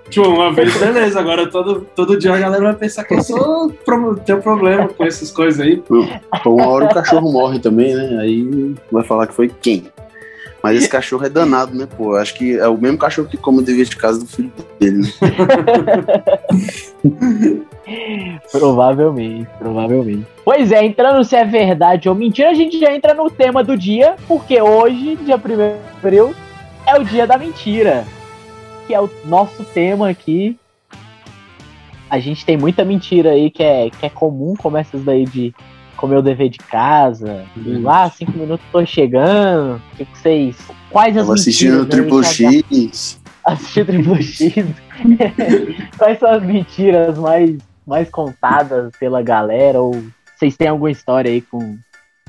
Tipo, 0.09 0.29
uma 0.29 0.53
vez, 0.53 0.77
beleza. 0.79 1.19
Agora 1.19 1.47
todo, 1.47 1.85
todo 1.93 2.17
dia 2.17 2.33
a 2.33 2.37
galera 2.39 2.63
vai 2.63 2.75
pensar 2.75 3.03
que 3.03 3.15
eu 3.15 3.21
sou 3.21 3.69
tenho 4.25 4.41
problema 4.41 4.87
com 4.87 5.03
essas 5.03 5.29
coisas 5.31 5.59
aí. 5.59 5.77
Pô, 5.77 6.05
uma 6.45 6.67
hora 6.67 6.85
o 6.85 6.93
cachorro 6.93 7.29
morre 7.31 7.59
também, 7.59 7.93
né? 7.93 8.17
Aí 8.21 8.73
vai 8.89 9.03
falar 9.03 9.27
que 9.27 9.33
foi 9.33 9.49
quem. 9.61 9.83
Mas 10.61 10.77
esse 10.77 10.89
cachorro 10.89 11.25
é 11.25 11.29
danado, 11.29 11.75
né, 11.75 11.87
pô? 11.97 12.15
Acho 12.15 12.33
que 12.33 12.57
é 12.57 12.67
o 12.67 12.77
mesmo 12.77 12.97
cachorro 12.97 13.27
que 13.27 13.37
come 13.37 13.59
o 13.59 13.61
dever 13.61 13.85
de 13.85 13.95
casa 13.95 14.19
do 14.19 14.25
filho 14.25 14.51
dele, 14.79 14.97
né? 14.97 15.09
Provavelmente, 18.51 19.47
provavelmente. 19.57 20.27
Pois 20.43 20.71
é, 20.71 20.83
entrando 20.83 21.23
se 21.23 21.35
é 21.35 21.45
verdade 21.45 22.09
ou 22.09 22.15
mentira, 22.15 22.49
a 22.49 22.53
gente 22.53 22.79
já 22.79 22.93
entra 22.93 23.13
no 23.13 23.29
tema 23.29 23.63
do 23.63 23.77
dia, 23.77 24.15
porque 24.27 24.61
hoje, 24.61 25.15
dia 25.17 25.35
1 25.35 25.39
de 25.39 25.63
abril, 25.97 26.35
é 26.85 26.99
o 26.99 27.03
dia 27.03 27.25
da 27.25 27.37
mentira. 27.37 28.05
Que 28.85 28.93
é 28.93 28.99
o 28.99 29.09
nosso 29.25 29.63
tema 29.63 30.09
aqui. 30.09 30.57
A 32.09 32.19
gente 32.19 32.45
tem 32.45 32.57
muita 32.57 32.85
mentira 32.85 33.31
aí 33.31 33.51
que 33.51 33.63
é, 33.63 33.89
que 33.89 34.05
é 34.05 34.09
comum, 34.09 34.53
como 34.57 34.77
essas 34.77 35.03
daí 35.03 35.25
de 35.25 35.53
comer 35.97 36.17
o 36.17 36.21
dever 36.21 36.49
de 36.49 36.59
casa. 36.59 37.43
E 37.57 37.73
lá, 37.79 38.09
cinco 38.09 38.37
minutos 38.37 38.65
tô 38.71 38.85
chegando. 38.85 39.81
O 39.93 39.97
que 39.97 40.05
que 40.05 40.17
vocês. 40.17 40.55
Quais 40.89 41.17
as 41.17 41.23
Tava 41.23 41.33
assistindo 41.33 41.73
o 41.75 41.83
mentiras 41.83 41.89
Triple 42.07 42.23
X. 42.23 43.21
assistir 43.45 43.85
Triple 43.85 44.23
X. 44.23 44.65
Quais 45.97 46.19
são 46.19 46.29
as 46.31 46.43
mentiras 46.43 47.17
mais, 47.17 47.57
mais 47.85 48.09
contadas 48.09 48.91
pela 48.99 49.21
galera? 49.21 49.79
Ou 49.81 50.01
vocês 50.37 50.55
têm 50.55 50.67
alguma 50.67 50.91
história 50.91 51.31
aí 51.31 51.41
com 51.41 51.77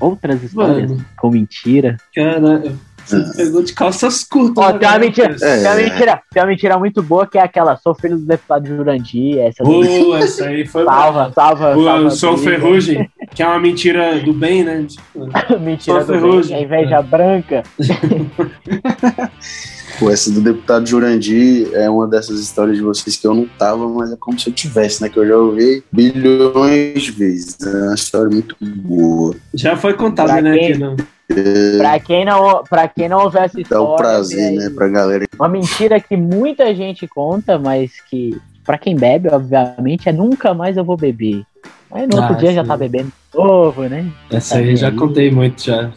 outras 0.01 0.41
histórias 0.43 0.89
Mano, 0.91 1.05
com 1.17 1.29
mentira? 1.29 1.97
cara, 2.15 2.63
você 3.05 3.43
pegou 3.43 3.63
de 3.63 3.73
calças 3.73 4.23
curtas. 4.23 4.63
Ó, 4.63 4.71
né, 4.73 4.79
tem 4.79 4.87
uma 4.87 4.93
cara? 4.93 4.99
mentira, 4.99 5.35
É. 5.41 5.57
tem 5.61 5.67
uma 5.67 5.75
mentira, 5.75 6.21
tem 6.31 6.43
uma 6.43 6.47
mentira 6.49 6.77
muito 6.79 7.01
boa 7.03 7.25
que 7.27 7.37
é 7.37 7.41
aquela, 7.41 7.75
sou 7.77 7.93
filho 7.95 8.17
do 8.17 8.25
deputado 8.25 8.67
Jurandir, 8.67 9.39
essa 9.39 9.63
Pô, 9.63 10.15
essa 10.15 10.45
aí 10.45 10.65
foi 10.65 10.85
salva, 10.85 11.31
salva, 11.33 11.73
Pô, 11.73 11.83
salva. 11.83 12.03
eu 12.03 12.11
sou. 12.11 12.37
Ferrugem, 12.37 13.09
que 13.39 13.43
é 13.43 13.47
uma 13.47 13.57
mentira 13.57 14.19
do 14.19 14.33
bem, 14.33 14.65
né? 14.65 14.85
Tipo, 14.85 15.29
mentira 15.63 16.03
do 16.03 16.11
bem, 16.43 16.55
a 16.55 16.59
inveja 16.61 17.01
branca. 17.01 17.63
Pô, 19.97 20.09
essa 20.09 20.29
do 20.29 20.41
deputado 20.41 20.85
Jurandir 20.85 21.69
é 21.73 21.89
uma 21.89 22.05
dessas 22.05 22.37
histórias 22.41 22.75
de 22.75 22.83
vocês 22.83 23.15
que 23.15 23.25
eu 23.25 23.33
não 23.33 23.45
tava, 23.57 23.87
mas 23.87 24.11
é 24.11 24.17
como 24.17 24.37
se 24.37 24.49
eu 24.49 24.53
tivesse, 24.53 25.01
né? 25.01 25.07
Que 25.07 25.17
eu 25.19 25.25
já 25.25 25.37
ouvi 25.37 25.81
bilhões 25.89 27.01
de 27.01 27.11
vezes. 27.11 27.57
É 27.65 27.69
uma 27.85 27.95
história 27.95 28.29
muito 28.29 28.57
boa. 28.59 29.33
já 29.53 29.77
foi 29.77 29.93
contado, 29.93 30.27
Pra 30.27 30.41
né? 30.41 30.57
quem? 30.57 30.73
Que 30.73 30.77
não. 30.77 30.95
Pra 31.77 31.97
quem 32.01 32.25
não, 32.25 32.63
pra 32.69 32.87
quem 32.89 33.07
não 33.07 33.23
ouviu 33.23 33.39
essa 33.39 33.55
Dá 33.55 33.61
história, 33.61 33.85
o 33.85 33.95
prazer, 33.95 34.37
vê 34.37 34.47
aí. 34.49 34.55
né, 34.57 34.69
pra 34.69 34.89
galera. 34.89 35.25
Uma 35.39 35.47
mentira 35.47 35.97
que 36.01 36.17
muita 36.17 36.75
gente 36.75 37.07
conta, 37.07 37.57
mas 37.57 38.01
que 38.09 38.37
pra 38.65 38.77
quem 38.77 38.97
bebe, 38.97 39.29
obviamente, 39.31 40.09
é 40.09 40.11
nunca 40.11 40.53
mais 40.53 40.75
eu 40.75 40.83
vou 40.83 40.97
beber. 40.97 41.45
Aí 41.91 42.05
no 42.07 42.17
outro 42.17 42.35
Ah, 42.35 42.37
dia 42.37 42.53
já 42.53 42.63
tá 42.63 42.77
bebendo 42.77 43.11
de 43.31 43.37
novo, 43.37 43.83
né? 43.83 44.11
Essa 44.31 44.57
aí 44.57 44.75
já 44.75 44.91
contei 44.91 45.31
muito 45.31 45.63
já. 45.63 45.91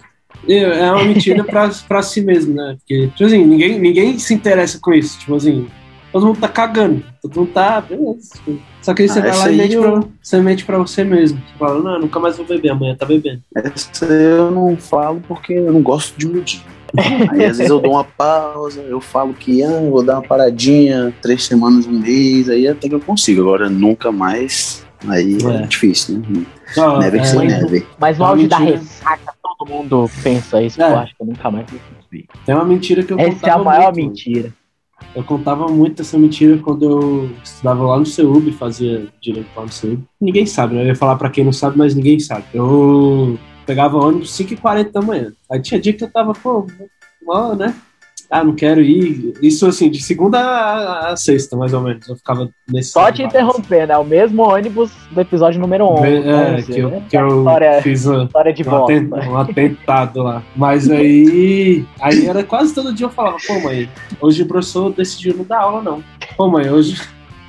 É 0.49 0.91
uma 0.91 1.05
mentira 1.05 1.45
pra, 1.45 1.71
pra 1.87 2.03
si 2.03 2.21
mesmo, 2.23 2.55
né? 2.55 2.77
Porque, 2.79 3.09
tipo 3.09 3.25
assim, 3.25 3.45
ninguém, 3.45 3.79
ninguém 3.79 4.19
se 4.19 4.35
interessa 4.35 4.79
com 4.81 4.93
isso. 4.93 5.19
Tipo 5.19 5.37
assim, 5.37 5.69
todo 6.11 6.27
mundo 6.27 6.41
tá 6.41 6.49
cagando. 6.49 7.05
Todo 7.21 7.41
mundo 7.41 7.51
tá. 7.53 7.81
Beleza. 7.81 8.33
Só 8.81 8.93
que 8.95 9.03
aí 9.03 9.09
você 9.09 9.21
Ah, 9.21 9.23
vai 9.23 9.37
lá 9.39 9.53
e 9.53 9.57
mente, 9.57 9.75
eu- 9.75 9.83
pra, 9.83 10.01
você 10.21 10.41
mente 10.41 10.65
pra 10.65 10.79
você 10.79 11.05
mesmo. 11.05 11.39
Você 11.39 11.59
fala, 11.59 11.81
não, 11.83 12.01
nunca 12.01 12.19
mais 12.19 12.37
vou 12.37 12.47
beber, 12.47 12.71
amanhã 12.71 12.97
tá 12.97 13.07
bebendo. 13.07 13.41
Essa 13.55 14.05
eu 14.07 14.51
não 14.51 14.77
falo 14.77 15.23
porque 15.29 15.53
eu 15.53 15.73
não 15.73 15.83
gosto 15.83 16.17
de 16.19 16.27
iludir. 16.27 16.63
Aí 17.31 17.45
às 17.45 17.57
vezes 17.59 17.71
eu 17.71 17.81
dou 17.81 17.93
uma 17.93 18.05
pausa, 18.05 18.83
eu 18.83 19.01
falo 19.01 19.33
que 19.33 19.63
ah, 19.63 19.81
vou 19.81 20.03
dar 20.03 20.15
uma 20.15 20.23
paradinha, 20.23 21.15
três 21.23 21.45
semanas, 21.45 21.87
um 21.87 21.99
mês, 22.01 22.51
aí 22.51 22.67
até 22.69 22.89
que 22.89 22.95
eu 22.95 23.01
consigo. 23.01 23.41
Agora 23.43 23.71
nunca 23.71 24.11
mais, 24.13 24.82
aí 25.09 25.37
é, 25.45 25.63
É. 25.63 25.67
difícil, 25.67 26.19
né? 26.19 26.45
Ó, 26.79 26.99
Neve 26.99 27.19
que 27.19 27.25
é, 27.25 27.27
sem 27.27 27.39
mas- 27.39 27.53
neve. 27.63 27.87
Mas 27.99 28.19
no 28.19 28.25
Uma 28.25 28.31
auge 28.31 28.47
da 28.49 28.59
ressaca, 28.59 29.35
todo 29.43 29.69
mundo 29.71 30.11
pensa 30.23 30.63
isso, 30.63 30.81
É. 30.83 30.91
eu 30.91 30.99
acho 30.99 31.17
que 31.17 31.23
eu 31.23 31.27
nunca 31.27 31.51
mais 31.51 31.71
vou 31.71 31.81
conseguir. 31.97 32.29
Tem 32.47 32.55
uma 32.55 32.65
mentira 32.65 33.03
que 33.03 33.13
eu 33.13 33.19
Essa 33.19 33.47
é 33.47 33.51
a 33.51 33.59
maior 33.59 33.93
muito. 33.95 34.09
mentira. 34.09 34.53
Eu 35.15 35.25
contava 35.25 35.67
muito 35.69 36.01
essa 36.03 36.17
mentira 36.17 36.57
quando 36.59 36.89
eu 36.89 37.31
estudava 37.43 37.83
lá 37.85 37.99
no 37.99 38.07
CEUB, 38.07 38.53
fazia 38.53 39.09
direito 39.21 39.49
lá 39.57 39.63
no 39.65 39.73
CEUB. 39.73 40.03
Ninguém 40.21 40.47
sabe, 40.47 40.75
né? 40.75 40.83
Eu 40.83 40.87
ia 40.87 40.95
falar 40.97 41.17
pra 41.17 41.29
quem 41.29 41.45
não 41.45 41.53
sabe, 41.53 41.77
mas 41.77 41.95
ninguém 41.95 42.19
sabe. 42.21 42.45
Eu 42.55 43.39
pegava 43.67 43.99
ônibus 43.99 44.31
5h40 44.33 44.91
da 44.93 45.03
manhã. 45.03 45.33
Aí 45.51 45.61
tinha 45.61 45.81
dia 45.81 45.93
que 45.93 46.05
eu 46.05 46.11
tava, 46.11 46.33
pô, 46.33 46.67
ó, 47.29 47.55
né? 47.55 47.75
Ah, 48.33 48.43
não 48.43 48.55
quero 48.55 48.81
ir. 48.81 49.35
Isso 49.43 49.67
assim, 49.67 49.91
de 49.91 50.03
segunda 50.03 51.11
a, 51.11 51.15
sexta, 51.19 51.55
mais 51.55 51.75
ou 51.75 51.83
menos. 51.83 52.09
Eu 52.09 52.17
ficava 52.17 52.49
nesse. 52.67 52.91
Só 52.91 53.13
te 53.13 53.23
interrompendo, 53.23 53.93
é 53.93 53.99
o 53.99 54.05
mesmo 54.05 54.43
ônibus 54.43 54.91
do 55.11 55.21
episódio 55.21 55.61
número 55.61 55.85
11. 55.85 56.07
É, 56.07 56.55
11, 56.55 56.73
que 56.73 56.81
eu, 56.81 56.89
né? 56.89 57.03
que 57.11 57.17
eu 57.19 57.39
história, 57.41 57.83
fiz 57.83 58.09
a, 58.09 58.25
história 58.25 58.53
de 58.55 58.63
um, 58.67 59.33
um 59.33 59.37
atentado 59.37 60.23
lá. 60.23 60.43
Mas 60.57 60.91
aí. 60.91 61.85
Aí 62.01 62.27
era 62.27 62.43
quase 62.43 62.75
todo 62.75 62.95
dia 62.95 63.05
eu 63.05 63.11
falava, 63.11 63.37
pô, 63.47 63.61
mãe, 63.61 63.87
hoje 64.19 64.43
o 64.45 64.47
professor 64.47 64.91
decidiu 64.95 65.37
não 65.37 65.45
dar 65.45 65.61
aula, 65.61 65.83
não. 65.83 66.03
Pô, 66.35 66.49
mãe, 66.49 66.71
hoje, 66.71 67.03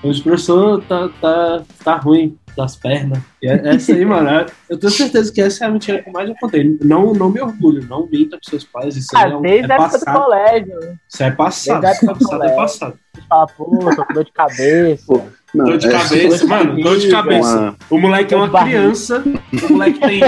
hoje 0.04 0.20
o 0.20 0.24
professor 0.24 0.84
tá, 0.84 1.10
tá, 1.22 1.64
tá 1.82 1.96
ruim 1.96 2.36
das 2.56 2.76
pernas. 2.76 3.20
E 3.42 3.48
é- 3.48 3.62
essa 3.76 3.94
aí, 3.94 4.06
mano, 4.06 4.30
é- 4.30 4.46
eu 4.70 4.78
tenho 4.78 4.92
certeza 4.92 5.32
que 5.32 5.42
essa 5.42 5.64
é 5.66 5.68
a 5.68 5.72
mentira 5.72 6.02
que 6.02 6.10
eu 6.10 6.14
mais 6.14 6.28
já 6.30 6.36
contei. 6.40 6.78
Não, 6.82 7.14
não 7.14 7.30
me 7.30 7.42
orgulho, 7.42 7.86
não 7.90 8.08
minta 8.08 8.38
pros 8.38 8.50
seus 8.50 8.64
pais. 8.64 8.96
Isso 8.96 9.10
aí 9.16 9.24
Ah, 9.24 9.30
é, 9.30 9.36
um- 9.36 9.42
desde 9.42 9.72
é 9.72 9.74
a 9.74 9.76
época 9.76 9.98
do 9.98 10.06
passado. 10.06 10.24
colégio. 10.24 10.80
Isso 11.10 11.24
é 11.24 11.32
passado. 11.32 11.82
desde 11.82 11.98
época 11.98 12.14
do 12.14 12.20
Passado 12.26 12.44
é 12.44 12.56
passado. 12.56 12.94
Fala, 13.30 13.48
pô, 13.48 13.66
tô 13.96 14.06
com 14.06 14.14
dor 14.14 14.24
de 14.26 14.32
cabeça. 14.32 15.04
Pô, 15.08 15.22
Não, 15.54 15.66
Dor 15.66 15.78
de 15.78 15.86
é- 15.88 15.92
cabeça, 15.92 16.48
mano, 16.48 16.82
dor 16.82 16.98
de 16.98 17.12
cabeça. 17.12 17.60
uma- 17.60 17.76
O 17.92 18.00
moleque 18.00 18.34
é 18.34 18.38
uma 18.38 18.50
criança, 18.64 19.24
o 19.70 19.72
moleque 19.74 20.00
tem 20.00 20.22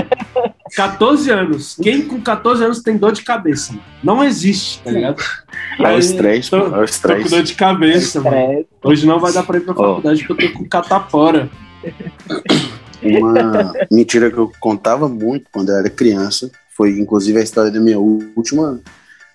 14 0.76 1.32
anos. 1.32 1.76
Quem 1.82 2.04
com 2.08 2.22
14 2.22 2.64
anos 2.64 2.82
tem 2.84 2.96
dor 2.96 3.12
de 3.12 3.24
cabeça? 3.24 3.74
mano? 3.74 3.84
Não 4.04 4.24
existe, 4.24 4.82
tá 4.84 4.92
ligado? 4.92 5.22
É 5.80 5.94
o 5.94 5.98
estresse, 5.98 6.54
é 6.54 6.58
o 6.60 6.66
Tô 6.66 6.72
com 6.78 6.84
estresse. 6.84 7.30
dor 7.30 7.42
de 7.44 7.56
cabeça, 7.56 8.22
mano. 8.22 8.36
É, 8.36 8.66
Hoje 8.84 9.08
não 9.08 9.20
vai 9.20 9.34
dar 9.34 9.42
pra 9.42 9.58
ir 9.58 9.62
pra 9.62 9.74
faculdade 9.74 10.24
porque 10.28 10.46
eu 10.46 10.52
tô 10.54 10.60
com 10.60 10.70
catapora. 10.70 11.50
Uma 13.02 13.74
mentira 13.92 14.32
que 14.32 14.38
eu 14.38 14.52
contava 14.60 15.08
muito 15.08 15.46
quando 15.52 15.70
eu 15.70 15.78
era 15.78 15.90
criança 15.90 16.50
foi, 16.76 17.00
inclusive, 17.00 17.40
a 17.40 17.44
história 17.44 17.72
da 17.72 17.80
minha 17.80 18.00
última. 18.00 18.80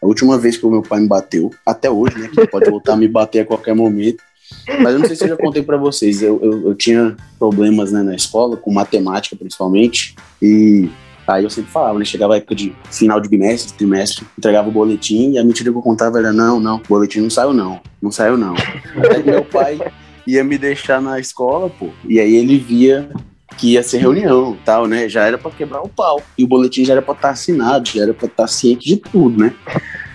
A 0.02 0.06
última 0.06 0.38
vez 0.38 0.56
que 0.56 0.64
o 0.64 0.70
meu 0.70 0.82
pai 0.82 1.00
me 1.00 1.08
bateu, 1.08 1.50
até 1.64 1.90
hoje, 1.90 2.18
né? 2.18 2.28
Que 2.28 2.46
pode 2.46 2.70
voltar 2.70 2.94
a 2.94 2.96
me 2.96 3.06
bater 3.06 3.40
a 3.40 3.44
qualquer 3.44 3.74
momento. 3.74 4.22
Mas 4.66 4.94
eu 4.94 4.98
não 4.98 5.06
sei 5.06 5.14
se 5.14 5.24
eu 5.24 5.28
já 5.28 5.36
contei 5.36 5.62
pra 5.62 5.76
vocês. 5.76 6.22
Eu, 6.22 6.40
eu, 6.42 6.68
eu 6.68 6.74
tinha 6.74 7.16
problemas 7.38 7.92
né, 7.92 8.02
na 8.02 8.14
escola, 8.14 8.56
com 8.56 8.72
matemática 8.72 9.36
principalmente. 9.36 10.14
E 10.40 10.88
Aí 11.26 11.44
eu 11.44 11.50
sempre 11.50 11.70
falava, 11.70 11.98
né? 11.98 12.04
Chegava 12.04 12.34
a 12.34 12.38
época 12.38 12.56
de 12.56 12.74
final 12.90 13.20
de 13.20 13.28
bimestre, 13.28 13.72
trimestre, 13.74 14.26
entregava 14.36 14.68
o 14.68 14.72
boletim 14.72 15.32
e 15.32 15.38
a 15.38 15.44
mentira 15.44 15.70
que 15.70 15.78
eu 15.78 15.82
contava 15.82 16.18
era: 16.18 16.32
não, 16.32 16.58
não, 16.58 16.76
o 16.76 16.88
boletim 16.88 17.20
não 17.20 17.30
saiu, 17.30 17.52
não. 17.52 17.80
Não 18.02 18.10
saiu, 18.10 18.36
não. 18.36 18.54
Meu 19.24 19.44
pai 19.44 19.78
ia 20.32 20.44
me 20.44 20.58
deixar 20.58 21.00
na 21.00 21.18
escola, 21.18 21.70
pô. 21.70 21.88
E 22.08 22.20
aí 22.20 22.34
ele 22.34 22.58
via 22.58 23.10
que 23.56 23.72
ia 23.72 23.82
ser 23.82 23.98
reunião 23.98 24.56
tal, 24.64 24.86
né? 24.86 25.08
Já 25.08 25.24
era 25.24 25.36
para 25.36 25.50
quebrar 25.50 25.82
o 25.82 25.88
pau. 25.88 26.22
E 26.36 26.44
o 26.44 26.48
boletim 26.48 26.84
já 26.84 26.94
era 26.94 27.02
pra 27.02 27.14
estar 27.14 27.30
assinado, 27.30 27.88
já 27.88 28.02
era 28.02 28.14
pra 28.14 28.26
estar 28.26 28.46
ciente 28.46 28.86
de 28.86 28.96
tudo, 28.96 29.44
né? 29.44 29.54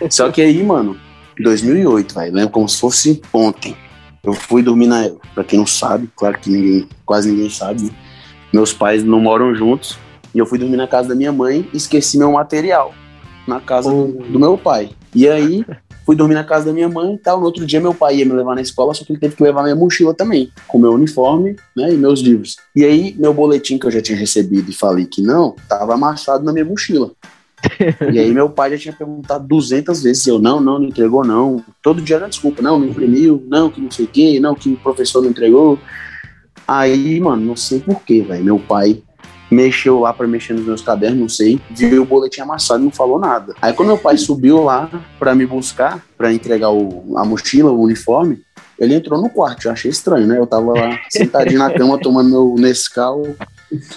Só 0.10 0.32
que 0.32 0.42
aí, 0.42 0.64
mano, 0.64 0.98
2008, 1.40 2.14
vai, 2.14 2.32
lembro 2.32 2.52
como 2.52 2.68
se 2.68 2.80
fosse 2.80 3.22
ontem. 3.34 3.76
Eu 4.24 4.34
fui 4.34 4.64
dormir 4.64 4.88
na. 4.88 5.10
Pra 5.34 5.44
quem 5.44 5.60
não 5.60 5.68
sabe, 5.68 6.10
claro 6.16 6.40
que 6.40 6.50
ninguém, 6.50 6.88
quase 7.06 7.30
ninguém 7.30 7.50
sabe, 7.50 7.84
né? 7.84 7.90
meus 8.52 8.74
pais 8.74 9.04
não 9.04 9.20
moram 9.20 9.54
juntos. 9.54 9.98
E 10.34 10.40
eu 10.40 10.46
fui 10.46 10.58
dormir 10.58 10.78
na 10.78 10.88
casa 10.88 11.10
da 11.10 11.16
minha 11.16 11.32
mãe 11.32 11.68
e 11.74 11.78
esqueci 11.78 12.18
meu 12.18 12.32
material 12.32 12.94
na 13.48 13.60
casa 13.60 13.90
do, 13.90 14.08
do 14.08 14.40
meu 14.40 14.58
pai. 14.58 14.90
E 15.14 15.30
aí, 15.30 15.66
fui 16.06 16.16
dormir 16.16 16.36
na 16.36 16.44
casa 16.44 16.68
da 16.68 16.74
minha 16.74 16.88
mãe 16.88 17.16
e 17.16 17.18
tal. 17.18 17.40
No 17.40 17.46
outro 17.46 17.66
dia, 17.66 17.82
meu 17.82 17.94
pai 17.94 18.18
ia 18.18 18.26
me 18.26 18.34
levar 18.34 18.56
na 18.56 18.62
escola, 18.62 18.94
só 18.94 19.04
que 19.04 19.12
ele 19.12 19.20
teve 19.20 19.36
que 19.36 19.44
levar 19.44 19.64
minha 19.64 19.76
mochila 19.76 20.14
também, 20.14 20.52
com 20.68 20.78
meu 20.78 20.92
uniforme 20.92 21.56
né, 21.76 21.94
e 21.94 21.98
meus 21.98 22.20
livros. 22.20 22.58
E 22.76 22.86
aí, 22.86 23.16
meu 23.18 23.34
boletim 23.34 23.78
que 23.78 23.88
eu 23.88 23.92
já 23.92 24.02
tinha 24.02 24.18
recebido 24.18 24.70
e 24.70 24.74
falei 24.74 25.06
que 25.06 25.22
não, 25.22 25.56
tava 25.68 25.96
amassado 25.96 26.44
na 26.44 26.54
minha 26.54 26.66
mochila. 26.66 27.12
e 28.14 28.20
aí, 28.20 28.32
meu 28.32 28.50
pai 28.50 28.72
já 28.72 28.78
tinha 28.78 28.94
perguntado 28.94 29.48
200 29.48 30.04
vezes. 30.04 30.28
Eu, 30.28 30.38
não, 30.38 30.62
não, 30.62 30.78
não 30.78 30.88
entregou, 30.88 31.26
não. 31.26 31.64
Todo 31.82 32.02
dia 32.02 32.18
era 32.18 32.30
desculpa, 32.30 32.62
não, 32.62 32.80
não 32.80 32.88
imprimiu, 32.88 33.44
não, 33.48 33.70
que 33.70 33.82
não 33.82 33.90
sei 33.90 34.06
o 34.06 34.08
quê, 34.08 34.40
não, 34.40 34.54
que 34.54 34.70
o 34.70 34.78
professor 34.78 35.22
não 35.22 35.32
entregou. 35.32 35.80
Aí, 36.68 37.20
mano, 37.20 37.44
não 37.44 37.56
sei 37.56 37.80
porquê, 37.80 38.22
velho. 38.22 38.44
Meu 38.44 38.60
pai 38.60 39.02
mexeu 39.56 40.00
lá 40.00 40.12
para 40.14 40.28
mexer 40.28 40.54
nos 40.54 40.66
meus 40.66 40.82
cadernos, 40.82 41.20
não 41.20 41.30
sei, 41.30 41.60
viu 41.72 42.04
o 42.04 42.06
boletim 42.06 42.42
amassado 42.42 42.82
e 42.82 42.86
não 42.86 42.92
falou 42.92 43.18
nada. 43.18 43.56
Aí 43.62 43.74
quando 43.74 43.88
meu 43.88 43.98
pai 43.98 44.18
subiu 44.18 44.64
lá 44.64 44.90
para 45.18 45.34
me 45.34 45.46
buscar, 45.46 46.04
para 46.18 46.34
entregar 46.34 46.72
o, 46.72 47.18
a 47.18 47.24
mochila, 47.24 47.72
o 47.72 47.82
uniforme, 47.82 48.42
ele 48.78 48.94
entrou 48.94 49.22
no 49.22 49.30
quarto, 49.30 49.66
eu 49.66 49.72
achei 49.72 49.90
estranho, 49.90 50.28
né? 50.28 50.38
Eu 50.38 50.46
tava 50.46 50.74
lá 50.74 51.00
sentadinho 51.10 51.60
na 51.60 51.72
cama 51.72 51.98
tomando 51.98 52.30
meu 52.30 52.56
Nescau, 52.58 53.24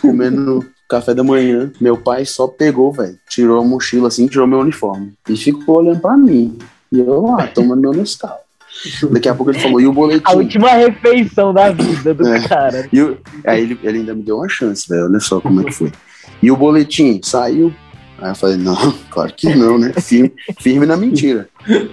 comendo 0.00 0.64
café 0.88 1.14
da 1.14 1.24
manhã. 1.24 1.72
Meu 1.80 1.96
pai 1.96 2.24
só 2.24 2.46
pegou, 2.46 2.92
velho, 2.92 3.18
tirou 3.28 3.60
a 3.60 3.64
mochila 3.64 4.08
assim, 4.08 4.28
tirou 4.28 4.46
meu 4.46 4.60
uniforme 4.60 5.12
e 5.28 5.36
ficou 5.36 5.78
olhando 5.78 6.00
para 6.00 6.16
mim. 6.16 6.56
E 6.92 7.00
eu 7.00 7.22
lá 7.22 7.46
tomando 7.48 7.80
meu 7.80 7.92
Nescau. 7.92 8.38
Daqui 9.10 9.28
a 9.28 9.34
pouco 9.34 9.50
ele 9.50 9.58
falou, 9.58 9.80
e 9.80 9.86
o 9.86 9.92
boletim? 9.92 10.22
A 10.24 10.32
última 10.32 10.70
refeição 10.72 11.52
da 11.52 11.70
vida 11.70 12.14
do 12.14 12.26
é. 12.28 12.46
cara. 12.46 12.88
E 12.92 13.00
o, 13.00 13.18
aí 13.44 13.62
ele, 13.62 13.78
ele 13.82 13.98
ainda 13.98 14.14
me 14.14 14.22
deu 14.22 14.36
uma 14.36 14.48
chance, 14.48 14.88
velho. 14.88 15.06
Olha 15.06 15.20
só 15.20 15.40
como 15.40 15.60
é 15.60 15.64
que 15.64 15.72
foi. 15.72 15.92
E 16.42 16.50
o 16.50 16.56
boletim 16.56 17.20
saiu. 17.22 17.72
Aí 18.20 18.30
eu 18.30 18.34
falei, 18.34 18.56
não, 18.56 18.76
claro 19.10 19.32
que 19.32 19.54
não, 19.54 19.78
né? 19.78 19.92
Firme, 20.00 20.32
firme 20.60 20.86
na 20.86 20.96
mentira. 20.96 21.48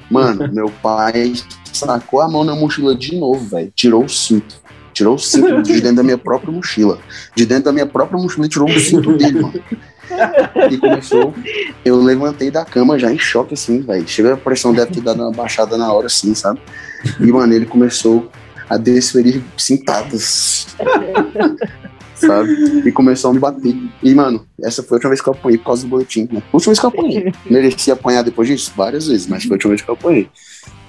Mano, 0.09 0.51
meu 0.51 0.69
pai 0.81 1.33
sacou 1.71 2.21
a 2.21 2.27
mão 2.27 2.43
na 2.43 2.55
mochila 2.55 2.95
de 2.95 3.15
novo, 3.15 3.45
velho. 3.45 3.71
Tirou 3.75 4.05
o 4.05 4.09
cinto. 4.09 4.63
Tirou 4.93 5.15
o 5.15 5.19
cinto 5.19 5.61
de 5.61 5.73
dentro 5.81 5.97
da 5.97 6.03
minha 6.03 6.17
própria 6.17 6.51
mochila. 6.51 6.99
De 7.35 7.45
dentro 7.45 7.65
da 7.65 7.73
minha 7.73 7.85
própria 7.85 8.17
mochila, 8.17 8.47
tirou 8.47 8.69
o 8.69 8.79
cinto 8.79 9.17
dele, 9.17 9.41
mano. 9.41 9.61
E 10.71 10.77
começou. 10.77 11.33
Eu 11.83 12.01
levantei 12.01 12.49
da 12.49 12.65
cama 12.65 12.97
já 12.97 13.11
em 13.11 13.19
choque, 13.19 13.53
assim, 13.53 13.81
velho. 13.81 14.07
Chega 14.07 14.33
a 14.33 14.37
pressão 14.37 14.73
deve 14.73 14.93
ter 14.93 15.01
dado 15.01 15.21
uma 15.21 15.31
baixada 15.31 15.77
na 15.77 15.91
hora, 15.91 16.07
assim, 16.07 16.33
sabe? 16.33 16.59
E, 17.19 17.31
mano, 17.31 17.53
ele 17.53 17.65
começou 17.65 18.29
a 18.69 18.77
desferir 18.77 19.43
cintadas. 19.57 20.67
sabe? 22.15 22.87
E 22.87 22.91
começou 22.91 23.31
a 23.31 23.33
me 23.33 23.39
bater. 23.39 23.75
E, 24.01 24.15
mano, 24.15 24.45
essa 24.61 24.81
foi 24.81 24.95
a 24.95 24.97
última 24.97 25.09
vez 25.09 25.21
que 25.21 25.29
eu 25.29 25.33
apanhei 25.33 25.57
por 25.57 25.65
causa 25.65 25.83
do 25.83 25.89
boletim. 25.89 26.27
Né? 26.31 26.41
Última 26.51 26.71
vez 26.71 26.79
que 26.79 26.85
eu 26.85 26.89
apanhei. 26.89 27.33
Mereci 27.49 27.91
apanhar 27.91 28.23
depois 28.23 28.47
disso? 28.47 28.71
Várias 28.75 29.07
vezes, 29.07 29.27
mas 29.27 29.43
foi 29.43 29.51
a 29.51 29.55
última 29.55 29.69
vez 29.71 29.81
que 29.81 29.89
eu 29.89 29.93
apanhei. 29.93 30.29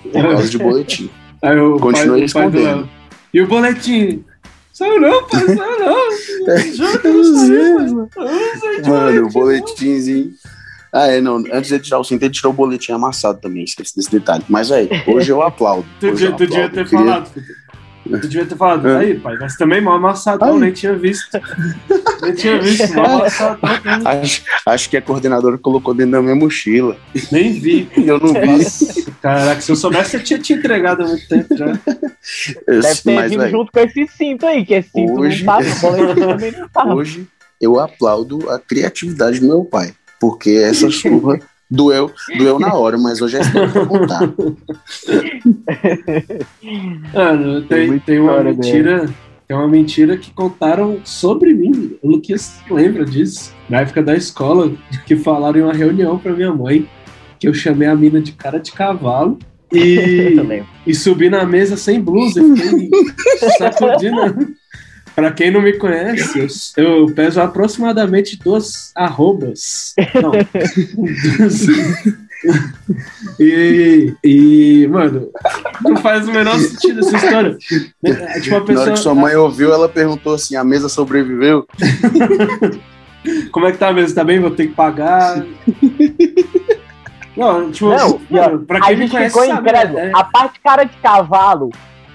Por 0.02 0.22
causa 0.22 0.48
de 0.48 0.58
boletim. 0.58 1.10
Aí 1.42 1.58
o 1.58 1.78
Continuei 1.78 2.24
escondendo. 2.24 2.88
E 3.34 3.40
o 3.40 3.46
boletim? 3.46 4.24
Saiu 4.72 5.00
não, 5.00 5.26
pai, 5.26 5.44
saiu 5.46 5.78
não. 5.80 6.10
Não 8.84 8.92
Mano, 8.92 9.26
o 9.26 9.30
boletimzinho. 9.30 10.32
Ah, 10.92 11.08
é, 11.08 11.20
não. 11.20 11.44
Antes 11.52 11.68
de 11.68 11.78
tirar 11.78 11.98
o 11.98 12.04
cinto, 12.04 12.22
ele 12.22 12.32
tirou 12.32 12.52
o 12.52 12.56
boletim 12.56 12.92
amassado 12.92 13.38
também. 13.38 13.64
Esqueci 13.64 13.94
desse 13.94 14.10
detalhe. 14.10 14.44
Mas 14.48 14.72
aí, 14.72 14.88
hoje 15.06 15.30
eu 15.30 15.42
aplaudo. 15.42 15.86
tu, 16.00 16.06
eu 16.06 16.36
tu 16.36 16.46
devia 16.46 16.70
ter 16.70 16.88
queria... 16.88 17.04
falado, 17.04 17.30
Tu 18.08 18.28
devia 18.28 18.46
ter 18.46 18.56
falado, 18.56 18.88
é. 18.88 18.96
aí, 18.98 19.18
pai, 19.18 19.36
mas 19.40 19.56
também 19.56 19.80
mal 19.80 19.94
amassadão, 19.94 20.58
nem 20.58 20.72
tinha 20.72 20.94
visto. 20.94 21.38
nem 22.22 22.34
tinha 22.34 22.60
visto, 22.60 22.94
mal 22.94 23.20
amassadão. 23.20 23.70
Acho, 24.04 24.42
acho 24.66 24.90
que 24.90 24.96
a 24.96 25.02
coordenadora 25.02 25.58
colocou 25.58 25.94
dentro 25.94 26.12
da 26.12 26.22
minha 26.22 26.34
mochila. 26.34 26.96
Nem 27.32 27.52
vi. 27.52 27.88
Eu 27.96 28.18
não 28.20 28.32
vi. 28.32 29.04
Caraca, 29.20 29.60
se 29.60 29.70
eu 29.70 29.76
soubesse, 29.76 30.16
eu 30.16 30.22
tinha 30.22 30.38
te 30.38 30.52
entregado 30.52 31.02
há 31.02 31.06
muito 31.06 31.28
tempo 31.28 31.56
já. 31.56 31.66
Deve 31.66 33.02
ter 33.02 33.14
mas, 33.14 33.30
vindo 33.30 33.40
véio, 33.40 33.50
junto 33.50 33.72
com 33.72 33.80
esse 33.80 34.06
cinto 34.08 34.46
aí, 34.46 34.64
que 34.64 34.74
esse 34.74 34.90
cinto 34.90 35.20
hoje, 35.20 35.44
não 35.44 35.54
tava, 35.54 36.14
também 36.14 36.52
não 36.52 36.68
tava. 36.68 36.94
Hoje, 36.94 37.26
eu 37.60 37.80
aplaudo 37.80 38.50
a 38.50 38.58
criatividade 38.58 39.40
do 39.40 39.46
meu 39.46 39.64
pai, 39.64 39.94
porque 40.20 40.50
essa 40.50 40.90
chuva 40.90 41.38
Doeu, 41.68 42.12
doeu 42.38 42.58
na 42.60 42.72
hora, 42.74 42.96
mas 42.96 43.20
hoje 43.20 43.38
é 43.38 43.40
história 43.40 43.68
pra 43.68 43.86
contar. 43.86 44.20
Mano, 47.12 47.62
tem, 47.62 47.98
tem 47.98 48.20
uma 48.20 48.42
mentira. 48.42 49.08
Tem 49.48 49.56
uma 49.56 49.68
mentira 49.68 50.16
que 50.16 50.32
contaram 50.32 51.00
sobre 51.04 51.54
mim. 51.54 51.96
O 52.02 52.10
Luquinhas 52.10 52.60
lembra 52.68 53.04
disso. 53.04 53.54
Na 53.68 53.80
época 53.80 54.02
da 54.02 54.14
escola, 54.14 54.72
que 55.06 55.16
falaram 55.16 55.60
em 55.60 55.62
uma 55.62 55.72
reunião 55.72 56.18
pra 56.18 56.32
minha 56.32 56.52
mãe 56.52 56.88
que 57.38 57.46
eu 57.46 57.54
chamei 57.54 57.86
a 57.86 57.94
mina 57.94 58.20
de 58.20 58.32
cara 58.32 58.58
de 58.58 58.72
cavalo 58.72 59.38
e, 59.72 60.36
e 60.86 60.94
subi 60.94 61.28
na 61.28 61.44
mesa 61.44 61.76
sem 61.76 62.00
blusa 62.00 62.40
e 62.42 62.56
fiquei 62.56 62.90
sacudindo. 63.58 64.56
Pra 65.16 65.32
quem 65.32 65.50
não 65.50 65.62
me 65.62 65.72
conhece, 65.72 66.72
eu, 66.76 66.84
eu 66.84 67.06
peso 67.06 67.40
aproximadamente 67.40 68.38
duas 68.38 68.92
arrobas. 68.94 69.94
Não. 70.22 70.32
e, 73.40 74.14
e, 74.22 74.86
mano, 74.88 75.30
não 75.82 75.96
faz 75.96 76.28
o 76.28 76.32
menor 76.32 76.58
sentido 76.58 77.00
essa 77.00 77.16
história. 77.16 77.56
É, 78.04 78.40
tipo, 78.40 78.56
a 78.56 78.60
pessoa... 78.60 78.74
Na 78.74 78.82
hora 78.82 78.92
que 78.92 78.98
sua 78.98 79.14
mãe 79.14 79.34
ouviu, 79.34 79.72
ela 79.72 79.88
perguntou 79.88 80.34
assim: 80.34 80.54
a 80.54 80.62
mesa 80.62 80.90
sobreviveu? 80.90 81.66
Como 83.50 83.66
é 83.66 83.72
que 83.72 83.78
tá 83.78 83.88
a 83.88 83.94
mesa? 83.94 84.14
Tá 84.14 84.22
bem? 84.22 84.38
Vou 84.38 84.50
ter 84.50 84.66
que 84.66 84.74
pagar. 84.74 85.42
Não, 87.34 87.70
tipo, 87.70 87.88
não, 87.88 88.20
mano, 88.28 88.66
pra 88.66 88.82
quem 88.82 88.94
a 88.94 88.98
gente 88.98 89.10
conhece, 89.10 89.34
ficou 89.34 89.46
sabe, 89.46 89.72
né? 89.72 90.12
A 90.14 90.24
parte 90.24 90.60
cara 90.60 90.84
de 90.84 90.94
cavalo 90.98 91.70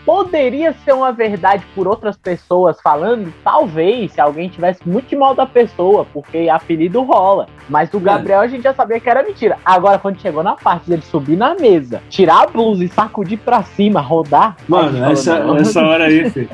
poderia 0.06 0.74
ser 0.86 0.94
uma 0.94 1.12
verdade 1.12 1.64
por 1.76 1.88
outras 1.88 2.18
pessoas 2.18 2.80
falando, 2.82 3.34
talvez, 3.44 4.12
se 4.12 4.22
alguém 4.22 4.50
tivesse 4.50 4.88
muito 4.88 5.18
mal 5.18 5.36
da 5.36 5.46
pessoa, 5.46 6.06
porque 6.12 6.50
apelido 6.50 7.02
rola. 7.04 7.48
Mas 7.70 7.90
do 7.90 8.00
Gabriel 8.00 8.42
a 8.42 8.48
gente 8.48 8.64
já 8.64 8.74
sabia 8.74 9.00
que 9.00 9.10
era 9.10 9.24
mentira. 9.24 9.58
Agora, 9.64 10.00
quando 10.00 10.20
chegou 10.20 10.44
na 10.44 10.56
parte 10.56 10.90
dele 10.90 11.02
subir 11.02 11.38
na 11.38 11.56
mesa, 11.56 12.02
tirar 12.10 12.44
a 12.44 12.48
blusa 12.48 12.84
e 12.84 12.90
sacudir 12.90 13.38
pra 13.40 13.64
cima, 13.64 14.02
rodar. 14.02 14.58
Mano, 14.68 15.04
essa, 15.06 15.38
essa 15.60 15.82
hora 15.82 16.06
aí, 16.06 16.30
filho. 16.30 16.50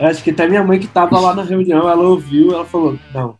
Acho 0.00 0.22
que 0.22 0.30
até 0.30 0.48
minha 0.48 0.64
mãe 0.64 0.78
que 0.80 0.86
tava 0.86 1.18
lá 1.20 1.34
na 1.34 1.42
reunião, 1.42 1.88
ela 1.88 2.02
ouviu, 2.02 2.52
ela 2.52 2.64
falou, 2.64 2.98
não, 3.14 3.36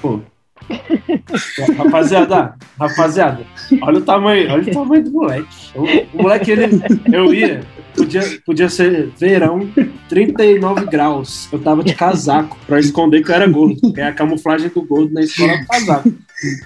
pô, 0.00 0.20
rapaziada, 1.76 2.54
rapaziada, 2.78 3.40
olha 3.82 3.98
o 3.98 4.02
tamanho, 4.02 4.52
olha 4.52 4.62
o 4.62 4.72
tamanho 4.72 5.04
do 5.04 5.10
moleque. 5.10 5.48
O, 5.74 5.82
o 6.16 6.22
moleque, 6.22 6.50
ele, 6.52 6.82
eu 7.12 7.34
ia, 7.34 7.62
podia, 7.94 8.22
podia 8.44 8.68
ser 8.68 9.10
verão, 9.18 9.68
39 10.08 10.86
graus. 10.86 11.48
Eu 11.52 11.58
tava 11.58 11.82
de 11.82 11.94
casaco 11.94 12.56
pra 12.66 12.78
esconder 12.78 13.22
que 13.22 13.30
eu 13.30 13.34
era 13.34 13.46
gordo, 13.46 13.80
porque 13.80 14.00
é 14.00 14.08
a 14.08 14.12
camuflagem 14.12 14.68
do 14.68 14.82
gordo 14.82 15.12
na 15.12 15.22
escola 15.22 15.56
do 15.58 15.66
casaco. 15.66 16.12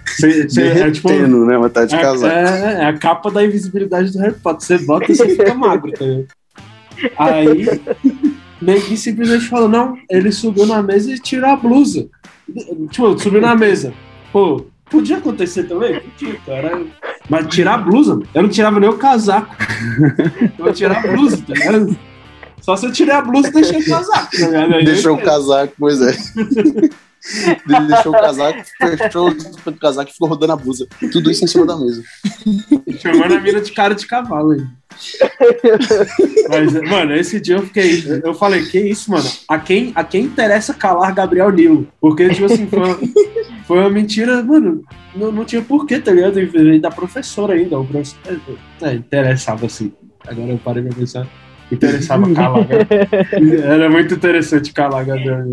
Cê, 0.07 0.49
cê, 0.49 0.62
é, 0.62 0.91
tipo, 0.91 1.11
né? 1.11 1.59
Mas 1.59 1.73
tá 1.73 1.85
de 1.85 1.95
é, 1.95 2.01
casaco. 2.01 2.35
É, 2.35 2.83
é, 2.83 2.85
a 2.87 2.99
capa 2.99 3.31
da 3.31 3.45
invisibilidade 3.45 4.12
do 4.12 4.19
Harry 4.19 4.35
Potter. 4.35 4.67
Você 4.67 4.79
bota 4.79 5.12
e 5.12 5.14
você 5.14 5.29
fica 5.29 5.55
magro, 5.55 5.93
tá 5.93 6.05
Aí, 7.17 7.67
Neguinho 8.61 8.97
simplesmente 8.97 9.47
falou: 9.47 9.69
não, 9.69 9.97
ele 10.11 10.33
subiu 10.33 10.67
na 10.67 10.83
mesa 10.83 11.12
e 11.12 11.19
tirou 11.19 11.51
a 11.51 11.57
blusa. 11.57 12.09
Tipo, 12.91 13.19
subiu 13.19 13.41
na 13.41 13.55
mesa. 13.55 13.93
Pô, 14.33 14.67
podia 14.91 15.19
acontecer 15.19 15.64
também? 15.64 16.01
Podia, 16.01 16.35
cara. 16.45 16.83
Mas 17.29 17.47
tirar 17.49 17.75
a 17.75 17.79
blusa, 17.79 18.21
eu 18.35 18.43
não 18.43 18.49
tirava 18.49 18.81
nem 18.81 18.88
o 18.88 18.97
casaco. 18.97 19.55
Eu 20.59 20.73
tirar 20.73 21.05
a 21.05 21.12
blusa, 21.12 21.37
tá 21.38 21.55
ligado? 21.55 21.97
Só 22.61 22.77
se 22.77 22.87
eu 22.87 22.93
tirar 22.93 23.19
a 23.19 23.23
blusa 23.23 23.51
deixei 23.51 23.81
o 23.81 23.87
casaco, 23.87 24.31
tá? 24.31 24.79
Deixou 24.85 25.14
o 25.14 25.23
casaco, 25.23 25.75
pois 25.79 26.01
é. 26.01 26.14
deixou 27.87 28.12
o 28.12 28.21
casaco, 28.21 28.59
fechou 28.79 29.29
o 29.67 29.73
casaco 29.75 30.11
e 30.11 30.12
ficou 30.12 30.29
rodando 30.29 30.53
a 30.53 30.57
blusa. 30.57 30.87
Tudo 31.12 31.31
isso 31.31 31.45
em 31.45 31.49
cima 31.49 31.67
da 31.67 31.77
mesa. 31.77 32.03
Chamando 32.99 33.35
a 33.35 33.41
mina 33.41 33.61
de 33.61 33.73
cara 33.73 33.95
de 33.95 34.07
cavalo 34.07 34.53
aí. 34.53 34.67
Mas, 36.49 36.73
mano, 36.91 37.14
esse 37.14 37.41
dia 37.41 37.57
eu 37.57 37.62
fiquei. 37.62 38.05
Eu 38.25 38.35
falei, 38.35 38.64
que 38.67 38.79
isso, 38.79 39.11
mano? 39.11 39.29
A 39.49 39.59
quem, 39.59 39.93
a 39.95 40.03
quem 40.05 40.25
interessa 40.25 40.75
calar 40.75 41.14
Gabriel 41.14 41.51
Nilo? 41.51 41.87
Porque, 42.01 42.29
tipo 42.31 42.47
assim, 42.47 42.67
foi, 42.67 43.12
foi 43.68 43.81
uma 43.81 43.90
mentira, 43.90 44.42
mano, 44.42 44.83
não, 45.14 45.31
não 45.31 45.44
tinha 45.44 45.61
porquê, 45.61 46.00
tá 46.00 46.11
ligado? 46.11 46.40
E 46.40 46.81
da 46.81 46.90
professora 46.90 47.52
ainda, 47.52 47.78
o 47.78 47.87
professor 47.87 48.18
é, 48.81 48.94
interessava 48.94 49.66
assim. 49.66 49.92
Agora 50.26 50.48
eu 50.48 50.59
parei 50.59 50.83
pra 50.83 50.94
pensar. 50.94 51.26
Interessava 51.70 52.22
Calaga. 52.33 52.87
Era 53.62 53.90
muito 53.90 54.14
interessante 54.14 54.72
Calaga. 54.72 55.16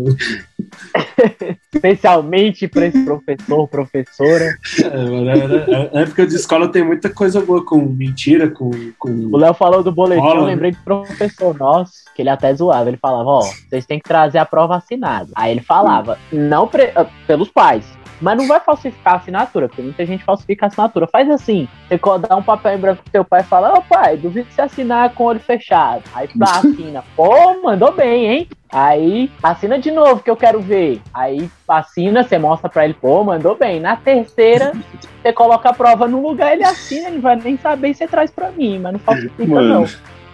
Especialmente 1.74 2.66
para 2.66 2.86
esse 2.86 3.04
professor, 3.04 3.68
professora. 3.68 4.56
É, 4.82 4.88
mano, 4.88 5.28
era, 5.28 5.90
a 5.92 6.00
época 6.00 6.26
de 6.26 6.36
escola 6.36 6.72
tem 6.72 6.82
muita 6.82 7.10
coisa 7.10 7.42
boa 7.42 7.62
com 7.62 7.84
mentira, 7.84 8.48
com. 8.48 8.70
com... 8.98 9.10
O 9.30 9.36
Léo 9.36 9.52
falou 9.52 9.82
do 9.82 9.92
boletim, 9.92 10.26
eu 10.26 10.44
lembrei 10.44 10.70
do 10.70 10.78
professor 10.78 11.54
nosso, 11.54 11.92
que 12.14 12.22
ele 12.22 12.30
até 12.30 12.54
zoava. 12.54 12.88
Ele 12.88 12.96
falava: 12.96 13.28
Ó, 13.28 13.42
vocês 13.68 13.84
têm 13.84 13.98
que 13.98 14.08
trazer 14.08 14.38
a 14.38 14.46
prova 14.46 14.76
assinada. 14.76 15.28
Aí 15.34 15.52
ele 15.52 15.60
falava: 15.60 16.18
Não 16.32 16.66
pre... 16.66 16.92
pelos 17.26 17.50
pais 17.50 17.84
mas 18.20 18.36
não 18.36 18.46
vai 18.46 18.60
falsificar 18.60 19.14
a 19.14 19.16
assinatura, 19.16 19.68
porque 19.68 19.82
muita 19.82 20.04
gente 20.06 20.24
falsifica 20.24 20.66
a 20.66 20.68
assinatura. 20.68 21.06
Faz 21.06 21.28
assim: 21.30 21.68
você 21.88 22.00
dá 22.28 22.36
um 22.36 22.42
papel 22.42 22.74
em 22.74 22.80
branco 22.80 23.02
pro 23.02 23.12
teu 23.12 23.24
pai 23.24 23.40
e 23.40 23.44
fala: 23.44 23.74
Ô 23.74 23.82
pai, 23.82 24.16
duvido 24.16 24.48
você 24.50 24.62
assinar 24.62 25.10
com 25.14 25.24
o 25.24 25.26
olho 25.26 25.40
fechado. 25.40 26.02
Aí 26.14 26.28
tu 26.28 26.38
assina: 26.42 27.04
Pô, 27.14 27.62
mandou 27.62 27.92
bem, 27.92 28.26
hein? 28.26 28.48
Aí 28.72 29.30
assina 29.42 29.78
de 29.78 29.90
novo 29.90 30.22
que 30.22 30.30
eu 30.30 30.36
quero 30.36 30.60
ver. 30.60 31.00
Aí 31.12 31.48
assina, 31.68 32.22
você 32.22 32.38
mostra 32.38 32.68
pra 32.68 32.84
ele: 32.84 32.94
Pô, 32.94 33.22
mandou 33.22 33.56
bem. 33.56 33.80
Na 33.80 33.96
terceira, 33.96 34.72
você 35.22 35.32
coloca 35.32 35.68
a 35.68 35.74
prova 35.74 36.08
no 36.08 36.20
lugar, 36.26 36.52
ele 36.52 36.64
assina, 36.64 37.08
ele 37.08 37.18
vai 37.18 37.36
nem 37.36 37.56
saber 37.58 37.92
se 37.94 37.98
você 37.98 38.08
traz 38.08 38.30
pra 38.30 38.50
mim, 38.50 38.78
mas 38.78 38.92
não 38.92 39.00
falsifica, 39.00 39.46
Mano. 39.46 39.80
não. 39.80 39.86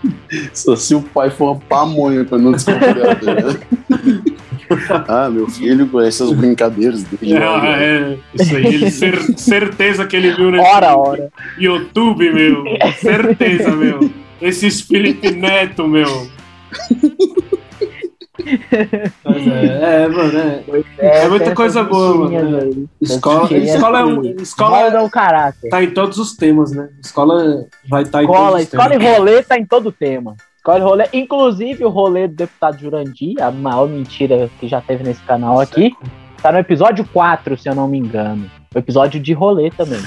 Só 0.52 0.74
se 0.76 0.94
o 0.94 1.02
pai 1.02 1.30
for 1.30 1.52
uma 1.52 1.60
pamonha 1.60 2.24
pra 2.24 2.38
não 2.38 2.52
desconfiar. 2.52 3.20
Tá 3.20 4.31
ah, 5.08 5.28
meu 5.30 5.48
filho 5.48 5.86
conhece 5.88 6.22
as 6.22 6.32
brincadeiras 6.32 7.02
dele. 7.04 7.36
Ah, 7.36 7.76
é, 7.80 8.18
isso 8.34 8.56
aí, 8.56 8.66
ele 8.66 8.90
cer 8.90 9.18
certeza 9.38 10.06
que 10.06 10.16
ele 10.16 10.32
viu 10.32 10.50
no 10.50 10.60
ora, 10.60 10.96
ora. 10.96 11.30
YouTube, 11.58 12.32
meu. 12.32 12.64
Certeza, 12.98 13.70
meu. 13.70 14.10
Esses 14.40 14.80
Felipe 14.80 15.30
Neto, 15.30 15.86
meu. 15.86 16.28
Mas 19.24 19.46
é, 19.46 20.04
é, 20.04 20.08
mano, 20.08 20.38
é, 20.38 20.64
é, 20.98 21.24
é 21.24 21.28
muita 21.28 21.54
coisa 21.54 21.84
boa, 21.84 22.30
mano. 22.30 22.88
Escola, 23.00 23.56
escola 23.56 24.00
é 24.00 24.04
um. 24.04 24.22
Escola 24.22 24.78
é 24.80 25.00
um 25.00 25.08
caráter. 25.08 25.68
Tá 25.70 25.82
em 25.82 25.90
todos 25.90 26.18
os 26.18 26.34
temas, 26.34 26.72
né? 26.72 26.88
Escola 27.02 27.66
vai 27.88 28.02
estar 28.02 28.18
tá 28.18 28.24
em 28.24 28.26
escola, 28.26 28.50
todos 28.50 28.62
os 28.62 28.68
escola 28.68 28.88
temas. 28.90 29.04
Escola 29.04 29.14
e 29.14 29.18
rolê 29.18 29.42
tá 29.42 29.58
em 29.58 29.64
todo 29.64 29.92
tema. 29.92 30.36
Escolhe 30.62 30.84
rolê. 30.84 31.08
Inclusive, 31.12 31.84
o 31.84 31.88
rolê 31.88 32.28
do 32.28 32.36
deputado 32.36 32.78
Jurandir, 32.78 33.34
a 33.42 33.50
maior 33.50 33.88
mentira 33.88 34.48
que 34.60 34.68
já 34.68 34.80
teve 34.80 35.02
nesse 35.02 35.20
canal 35.22 35.58
aqui, 35.58 35.92
tá 36.40 36.52
no 36.52 36.58
episódio 36.58 37.04
4, 37.04 37.58
se 37.58 37.68
eu 37.68 37.74
não 37.74 37.88
me 37.88 37.98
engano. 37.98 38.48
O 38.72 38.78
episódio 38.78 39.20
de 39.20 39.32
rolê 39.32 39.72
também. 39.72 40.00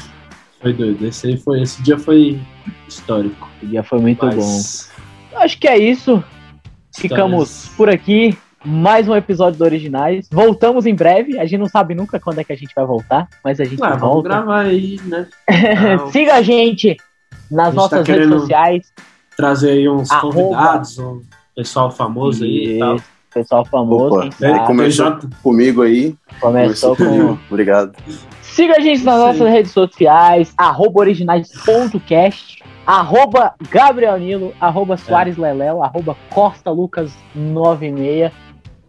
Foi 0.62 0.72
doido. 0.72 1.06
Esse, 1.06 1.28
aí 1.28 1.38
foi, 1.38 1.62
esse 1.62 1.84
dia 1.84 2.00
foi 2.00 2.40
histórico. 2.88 3.50
Esse 3.58 3.70
dia 3.70 3.84
foi 3.84 4.00
muito 4.00 4.26
Mas... 4.26 4.90
bom. 5.34 5.40
Acho 5.42 5.60
que 5.60 5.68
é 5.68 5.78
isso. 5.78 6.24
Ficamos 6.96 7.68
por 7.76 7.90
aqui. 7.90 8.38
Mais 8.64 9.10
um 9.10 9.16
episódio 9.16 9.60
do 9.60 9.66
Originais. 9.66 10.30
Voltamos 10.32 10.86
em 10.86 10.96
breve. 10.96 11.38
A 11.38 11.46
gente 11.46 11.60
não 11.60 11.68
sabe 11.68 11.94
nunca 11.94 12.18
quando 12.18 12.40
é 12.40 12.46
que 12.46 12.54
a 12.54 12.58
gente 12.58 12.74
vai 12.74 12.86
voltar, 12.86 13.28
mas 13.44 13.60
a 13.60 13.66
gente 13.66 13.84
ah, 13.84 13.90
volta. 13.90 14.00
Vamos 14.00 14.24
gravar 14.24 14.62
aí, 14.62 15.02
né? 15.04 15.28
Siga 16.14 16.36
a 16.36 16.42
gente 16.42 16.96
nas 17.52 17.68
tá 17.68 17.74
nossas 17.74 18.08
tá 18.08 18.14
redes 18.14 18.30
sociais 18.30 18.94
trazer 19.36 19.72
aí 19.72 19.90
uns 19.90 20.12
Arroba. 20.12 20.36
convidados, 20.36 20.98
um 21.00 21.22
pessoal 21.56 21.92
famoso 21.92 22.44
aí 22.44 22.76
e 22.76 22.80
tal. 22.80 22.98
Pessoal 23.34 23.66
famoso. 23.66 24.16
Opa, 24.16 24.30
ele 24.42 24.60
começou 24.60 25.06
já... 25.06 25.20
comigo 25.44 25.82
aí. 25.82 26.16
Começou, 26.40 26.96
com. 26.96 27.38
Obrigado. 27.52 27.94
Siga 28.42 28.76
a 28.78 28.80
gente 28.80 29.04
nas 29.04 29.16
Sim. 29.16 29.22
nossas 29.22 29.50
redes 29.52 29.72
sociais, 29.74 30.54
arroba 30.58 31.02
originais.cast, 31.02 32.64
arroba 32.88 33.54
Gabriel 33.70 34.18
Nilo, 34.18 34.54
arroba 34.62 34.94
é. 34.94 34.98
Soares 34.98 35.36
Leléo, 35.36 35.84
arroba 35.84 36.16
Costa 36.30 36.72
Lucas 36.72 37.12
96. 37.36 38.32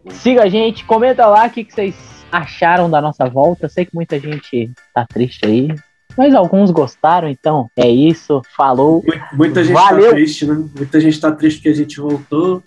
Siga 0.09 0.43
a 0.43 0.49
gente, 0.49 0.85
comenta 0.85 1.25
lá 1.27 1.45
o 1.45 1.49
que, 1.49 1.65
que 1.65 1.73
vocês 1.73 2.25
acharam 2.31 2.89
da 2.89 3.01
nossa 3.01 3.25
volta. 3.25 3.67
Sei 3.67 3.85
que 3.85 3.93
muita 3.93 4.17
gente 4.17 4.71
tá 4.93 5.05
triste 5.05 5.45
aí, 5.45 5.67
mas 6.17 6.33
alguns 6.33 6.71
gostaram, 6.71 7.29
então 7.29 7.69
é 7.75 7.87
isso. 7.87 8.41
Falou. 8.55 9.03
Muita 9.33 9.63
gente 9.63 9.75
tá 9.75 9.81
Valeu. 9.81 10.05
tá 10.05 10.11
triste, 10.11 10.45
né? 10.45 10.65
Muita 10.75 10.99
gente 10.99 11.19
tá 11.19 11.31
triste 11.31 11.57
porque 11.57 11.69
a 11.69 11.75
gente 11.75 11.99
voltou. 11.99 12.63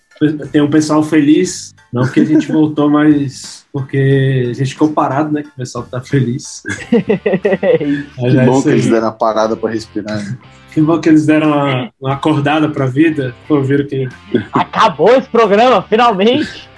Tem 0.51 0.61
um 0.61 0.69
pessoal 0.69 1.01
feliz, 1.01 1.73
não 1.91 2.03
porque 2.03 2.19
a 2.19 2.25
gente 2.25 2.49
voltou, 2.53 2.89
mas 2.89 3.65
porque 3.73 4.47
a 4.49 4.53
gente 4.53 4.73
ficou 4.73 4.89
parado, 4.89 5.31
né? 5.31 5.41
Que 5.41 5.49
o 5.49 5.53
pessoal 5.53 5.83
tá 5.83 5.99
feliz. 5.99 6.61
que 6.89 8.45
bom 8.45 8.61
que 8.61 8.69
eles 8.69 8.87
deram 8.87 9.07
a 9.07 9.11
parada 9.11 9.55
para 9.55 9.71
respirar. 9.71 10.17
Né? 10.17 10.37
Que 10.73 10.81
bom 10.81 10.99
que 10.99 11.09
eles 11.09 11.25
deram 11.25 11.47
uma, 11.47 11.91
uma 11.99 12.13
acordada 12.13 12.69
pra 12.69 12.85
vida. 12.85 13.35
Pô, 13.47 13.61
viram 13.61 13.85
que. 13.85 14.07
Acabou 14.53 15.09
esse 15.09 15.27
programa, 15.27 15.81
finalmente! 15.81 16.70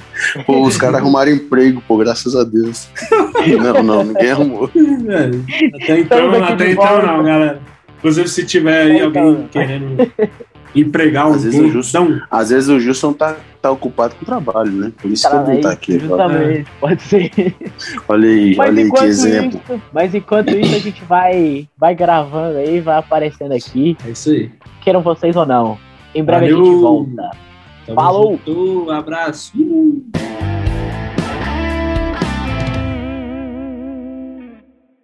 Pô, 0.45 0.61
os 0.61 0.77
caras 0.77 1.01
arrumaram 1.01 1.31
emprego, 1.31 1.81
pô, 1.87 1.97
graças 1.97 2.35
a 2.35 2.43
Deus. 2.43 2.87
Não, 3.61 3.83
não, 3.83 4.03
ninguém 4.05 4.31
arrumou. 4.31 4.69
É, 4.73 5.75
até 5.75 5.99
então, 5.99 6.43
até 6.43 6.71
então 6.71 7.01
não, 7.01 7.23
galera. 7.23 7.61
Inclusive, 7.97 8.29
se 8.29 8.45
tiver 8.45 8.83
aí 8.83 9.01
alguém 9.01 9.47
querendo 9.51 9.97
empregar 10.75 11.29
um 11.29 11.33
às 11.33 11.43
vezes, 11.43 11.71
Gilson, 11.71 12.19
às 12.29 12.49
vezes 12.49 12.69
o 12.69 12.79
Gilson 12.79 13.13
tá, 13.13 13.35
tá 13.61 13.69
ocupado 13.71 14.15
com 14.15 14.23
o 14.23 14.25
trabalho, 14.25 14.71
né? 14.71 14.91
Por 15.01 15.11
isso 15.11 15.29
que 15.29 15.35
ele 15.35 15.45
não 15.45 15.61
tá 15.61 15.71
aqui. 15.71 15.99
Justamente, 15.99 16.71
pode 16.79 17.01
ser. 17.01 17.31
Olha 18.07 18.29
aí, 18.29 18.55
mas 18.55 18.69
olha 18.69 18.83
aí 18.83 18.91
que 18.91 19.03
exemplo. 19.03 19.61
Isso, 19.63 19.81
mas 19.93 20.15
enquanto 20.15 20.49
isso, 20.49 20.75
a 20.75 20.79
gente 20.79 21.03
vai, 21.05 21.67
vai 21.77 21.95
gravando 21.95 22.57
aí, 22.57 22.79
vai 22.79 22.97
aparecendo 22.97 23.53
aqui. 23.53 23.95
É 24.05 24.11
isso 24.11 24.31
aí. 24.31 24.51
Queiram 24.81 25.01
vocês 25.01 25.35
ou 25.35 25.45
não. 25.45 25.77
Em 26.15 26.23
breve 26.23 26.51
Valeu. 26.51 26.61
a 26.61 26.65
gente 26.65 26.81
volta. 26.81 27.31
Tamo 27.85 27.95
Falou! 27.99 28.39
Junto, 28.45 28.89
abraço! 28.91 29.53